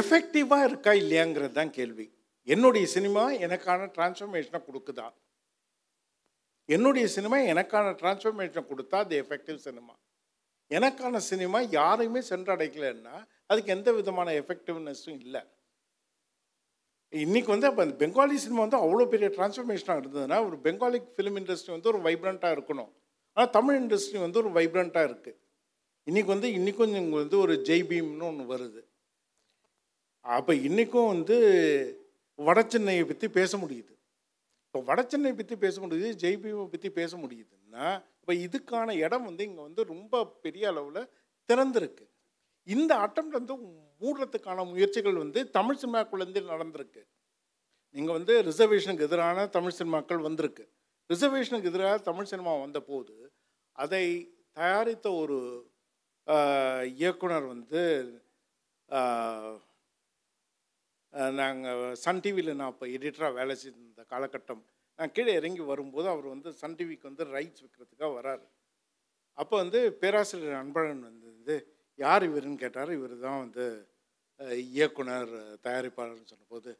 எஃபெக்டிவாக 0.00 0.68
இருக்கா 0.70 0.92
இல்லையாங்கிறது 1.02 1.54
தான் 1.60 1.76
கேள்வி. 1.78 2.06
என்னுடைய 2.54 2.86
சினிமா 2.96 3.24
எனக்கான 3.46 3.88
டிரான்ஸ்ஃபர்மேஷனை 3.96 4.60
கொடுக்குதா? 4.68 5.08
என்னுடைய 6.76 7.06
சினிமா 7.16 7.38
எனக்கான 7.52 7.92
டிரான்ஸ்ஃபர்மேஷனை 8.02 8.62
கொடுத்தா 8.70 8.98
அது 9.04 9.16
எஃபெக்டிவ் 9.24 9.66
சினிமா 9.68 9.94
எனக்கான 10.76 11.20
சினிமா 11.30 11.58
யாரையுமே 11.78 12.20
சென்றடைக்கலைன்னா 12.28 13.14
அதுக்கு 13.50 13.74
எந்த 13.76 13.90
விதமான 13.96 14.28
எஃபெக்டிவ்னஸும் 14.40 15.20
இல்லை. 15.24 15.42
இன்றைக்கி 17.12 17.50
வந்து 17.54 17.68
அப்போ 17.68 17.82
அந்த 17.84 17.94
பெங்காலி 18.02 18.36
சினிமா 18.42 18.60
வந்து 18.64 18.80
அவ்வளோ 18.84 19.06
பெரிய 19.14 19.28
டிரான்ஸ்ஃபர்மேஷனாக 19.36 20.00
இருந்ததுன்னா 20.02 20.36
ஒரு 20.48 20.56
பெங்காலி 20.66 20.98
ஃபிலிம் 21.14 21.38
இண்டஸ்ட்ரி 21.40 21.72
வந்து 21.76 21.90
ஒரு 21.92 22.00
வைப்ரண்ட்டாக 22.06 22.56
இருக்கணும். 22.56 22.90
ஆனால் 23.36 23.50
தமிழ் 23.56 23.78
இண்டஸ்ட்ரி 23.82 24.18
வந்து 24.26 24.40
ஒரு 24.42 24.50
வைப்ரண்ட்டாக 24.58 25.08
இருக்குது 25.08 25.38
இன்றைக்கி 26.06 26.30
வந்து 26.34 26.48
இன்றைக்கும் 26.58 26.94
இங்கே 27.00 27.18
வந்து 27.22 27.36
ஒரு 27.44 27.54
ஜெய் 27.68 27.88
பீம்னு 27.90 28.28
ஒன்று 28.28 28.44
வருது. 28.52 28.82
அப்போ 30.24 30.52
இன்றைக்கும் 30.68 31.10
வந்து 31.14 31.36
வடச்சென்னையை 32.38 33.04
பற்றி 33.10 33.26
பேச 33.38 33.56
முடியுது. 33.62 33.92
இப்போ 34.66 34.80
வடச்சென்னையை 34.88 35.36
பற்றி 35.36 35.56
பேச 35.64 35.76
முடியுது 35.82 36.10
ஜெய்பீமை 36.22 36.66
பற்றி 36.74 36.88
பேச 36.98 37.12
முடியுதுன்னா 37.22 37.86
இப்போ 38.30 38.42
இதுக்கான 38.46 38.90
இடம் 39.04 39.24
வந்து 39.28 39.42
இங்கே 39.46 39.62
வந்து 39.66 39.82
ரொம்ப 39.92 40.14
பெரிய 40.44 40.64
அளவில் 40.72 41.08
திறந்திருக்கு. 41.48 42.04
இந்த 42.66 42.92
அட்டம் 43.04 43.30
வந்து 43.36 43.54
மூடுறதுக்கான 44.02 44.64
முயற்சிகள் 44.72 45.16
வந்து 45.22 45.40
தமிழ் 45.56 45.78
சினிமாக்குள்ளேருந்து 45.80 46.42
நடந்திருக்கு. 46.52 47.02
நீங்கள் 47.94 48.16
வந்து 48.18 48.34
ரிசர்வேஷனுக்கு 48.48 49.06
எதிரான 49.08 49.46
தமிழ் 49.56 49.76
சினிமாக்கள் 49.78 50.22
வந்திருக்கு. 50.28 50.64
ரிசர்வேஷனுக்கு 51.10 51.70
எதிராக 51.72 51.96
தமிழ் 52.10 52.30
சினிமா 52.32 52.52
வந்தபோது 52.64 53.16
அதை 53.78 54.04
தயாரித்த 54.60 55.06
ஒரு 55.22 55.38
இயக்குனர் 57.02 57.46
வந்து 57.54 57.82
நாங்கள் 61.40 61.82
சன் 62.04 62.22
டிவியில் 62.26 62.58
நான் 62.60 62.74
இப்போ 62.74 62.88
எடிட்டராக 62.96 63.38
வேலை 63.40 63.56
செய்த 63.64 64.06
காலகட்டம் 64.12 64.64
நான் 65.00 65.12
கீழே 65.16 65.32
இறங்கி 65.40 65.62
வரும்போது 65.68 66.06
அவர் 66.12 66.26
வந்து 66.32 66.48
சன் 66.60 66.74
டிவிக்கு 66.78 67.08
வந்து 67.08 67.24
ரைட்ஸ் 67.34 67.62
விற்கிறதுக்காக 67.64 68.10
வராரு. 68.16 68.44
அப்போ 69.38 69.54
வந்து 69.62 69.80
பேராசிரியர் 70.00 70.58
அன்பழகன் 70.62 71.06
வந்து 71.10 71.54
யார் 71.98 72.26
இவருன்னு 72.28 72.62
கேட்டார். 72.64 72.90
இவர் 72.98 73.14
தான் 73.26 73.40
வந்து 73.44 73.64
இயக்குனர் 74.74 75.32
தயாரிப்பாளர்னு 75.66 76.30
சொன்னபோது 76.32 76.70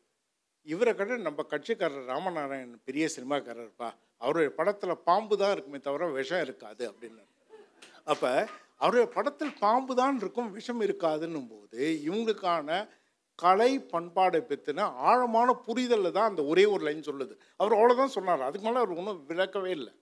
இவரை 0.67 0.93
கண்டு 0.99 1.19
நம்ம 1.29 1.45
கட்சிக்காரர் 1.53 2.11
ராமநாராயண் 2.13 2.77
பெரிய 2.89 3.05
சினிமாக்காரர்ப்பா 3.17 3.89
அவருடைய 4.23 4.51
படத்தில் 4.59 5.03
பாம்பு 5.09 5.35
தான் 5.43 5.53
இருக்குமே 5.55 5.81
தவிர 5.89 6.09
விஷம் 6.19 6.45
இருக்காது 6.47 6.83
அப்படின்னு. 6.91 7.25
அப்போ 8.13 8.31
அவருடைய 8.83 9.07
படத்தில் 9.17 9.55
பாம்பு 9.65 9.95
தான் 10.03 10.19
இருக்கும் 10.23 10.51
விஷம் 10.59 10.83
இருக்காதுன்னும் 10.87 11.51
போது 11.55 11.81
இவங்களுக்கான 12.09 12.69
கலை 13.43 13.71
பண்பாடை 13.93 14.41
பற்றின 14.51 14.87
ஆழமான 15.11 15.49
புரிதலில் 15.67 16.15
தான் 16.17 16.31
அந்த 16.31 16.43
ஒரே 16.53 16.65
ஒரு 16.75 16.83
லைன் 16.89 17.09
சொல்லுது. 17.11 17.35
அவர் 17.61 17.77
அவ்வளோதான் 17.79 18.17
சொன்னார். 18.17 18.47
அதுக்கு 18.49 18.67
மேலே 18.69 18.81
அவர் 18.83 18.99
ஒன்றும் 19.01 19.21
விளக்கவே 19.31 19.71
இல்லை. 19.79 19.93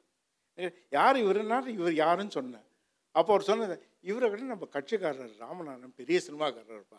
யார் 0.97 1.17
இவருன்னா 1.25 1.59
இவர் 1.79 1.97
யாருன்னு 2.05 2.37
சொன்னேன். 2.39 2.67
அப்போ 3.15 3.31
அவர் 3.35 3.49
சொன்னது 3.51 3.75
இவரை 4.11 4.27
விட 4.31 4.43
நம்ம 4.53 4.67
கட்சிக்காரர் 4.77 5.39
ராமநாதன் 5.45 5.99
பெரிய 6.01 6.19
சினிமாக்காரர்ப்பா. 6.27 6.99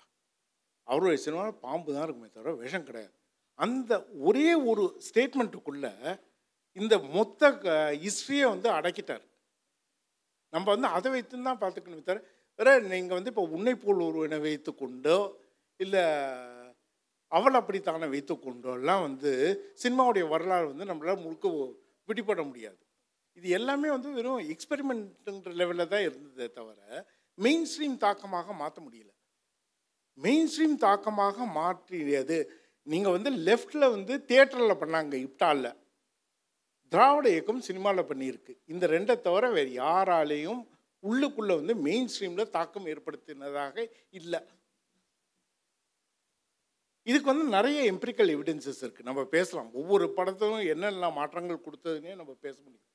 அவருடைய 0.87 1.19
சினிமா 1.25 1.43
பாம்பு 1.65 1.89
தான் 1.95 2.05
இருக்குமே 2.05 2.29
தவிர 2.35 2.53
விஷம் 2.63 2.87
கிடையாது. 2.89 3.15
அந்த 3.59 3.91
ஒரே 4.27 4.49
ஒரு 4.71 4.83
ஸ்டேட்மெண்ட்டுக்குள்ளே 5.07 5.93
இந்த 6.77 6.95
மொத்த 7.15 7.51
ஹிஸ்ட்ரியை 8.03 8.45
வந்து 8.53 8.69
அடக்கிட்டார். 8.77 9.25
நம்ம 10.53 10.67
வந்து 10.75 10.89
அதை 10.97 11.09
வைத்து 11.13 11.41
தான் 11.47 11.61
பார்த்துக்கணும் 11.63 12.07
தவிர 12.09 12.21
வேற 12.59 12.69
நீங்கள் 12.93 13.17
வந்து 13.17 13.31
இப்போ 13.33 13.43
உன்னை 13.55 13.73
போல் 13.83 14.05
ஒருவனை 14.07 14.37
வைத்து 14.45 14.71
கொண்டோ 14.81 15.17
இல்லை 15.83 16.03
அவள் 17.31 17.57
அப்படித்தானே 17.59 18.07
வைத்து 18.13 18.33
கொண்டோல்லாம் 18.35 19.01
வந்து 19.07 19.31
சினிமாவுடைய 19.81 20.25
வரலாறு 20.33 20.65
வந்து 20.71 20.89
நம்மளால் 20.91 21.23
முழுக்க 21.25 21.49
பிடிபட 22.09 22.41
முடியாது. 22.49 22.79
இது 23.37 23.49
எல்லாமே 23.57 23.89
வந்து 23.95 24.09
வெறும் 24.17 24.47
எக்ஸ்பெரிமெண்ட்டுன்ற 24.53 25.51
லெவலில் 25.59 25.91
தான் 25.93 26.05
இருந்ததே 26.07 26.47
தவிர 26.57 27.05
மெயின் 27.37 27.67
ஸ்ட்ரீம் 27.71 27.97
தாக்கமாக 28.05 28.53
மாற்ற 28.61 28.77
முடியல. 28.85 29.11
மெயின் 30.17 30.49
ஸ்ட்ரீம் 30.51 30.75
தாக்கமாக 30.87 31.45
மாற்றியது 31.59 32.39
நீங்கள் 32.87 33.15
வந்து 33.17 33.31
லெஃப்டில் 33.47 33.93
வந்து 33.95 34.13
தியேட்டரில் 34.29 34.81
பண்ணாங்க 34.81 35.15
இப்டாலில். 35.27 35.71
திராவிட 36.91 37.25
இயக்கம் 37.33 37.65
சினிமாவில் 37.69 38.09
பண்ணியிருக்கு. 38.11 38.53
இந்த 38.73 38.85
ரெண்டை 38.95 39.15
தவிர 39.27 39.45
வேறு 39.57 39.71
யாராலேயும் 39.83 40.61
உள்ளுக்குள்ளே 41.03 41.55
வந்து 41.59 41.73
மெயின் 41.87 42.09
ஸ்ட்ரீமில் 42.13 42.53
தாக்கம் 42.57 42.87
ஏற்படுத்தினதாக 42.93 43.75
இல்லை. 44.19 44.41
இதுக்கு 47.09 47.31
வந்து 47.31 47.45
நிறைய 47.57 47.79
எம்பிரிக்கல் 47.91 48.31
எவிடென்சஸ் 48.35 48.81
இருக்குது 48.85 49.09
நம்ம 49.09 49.23
பேசலாம். 49.35 49.69
ஒவ்வொரு 49.81 50.07
படத்திலும் 50.17 50.65
என்னென்ன 50.73 51.11
மாற்றங்கள் 51.19 51.65
கொடுத்ததுன்னே 51.67 52.13
நம்ம 52.21 52.31
பேச 52.45 52.55
முடியும். 52.65 52.85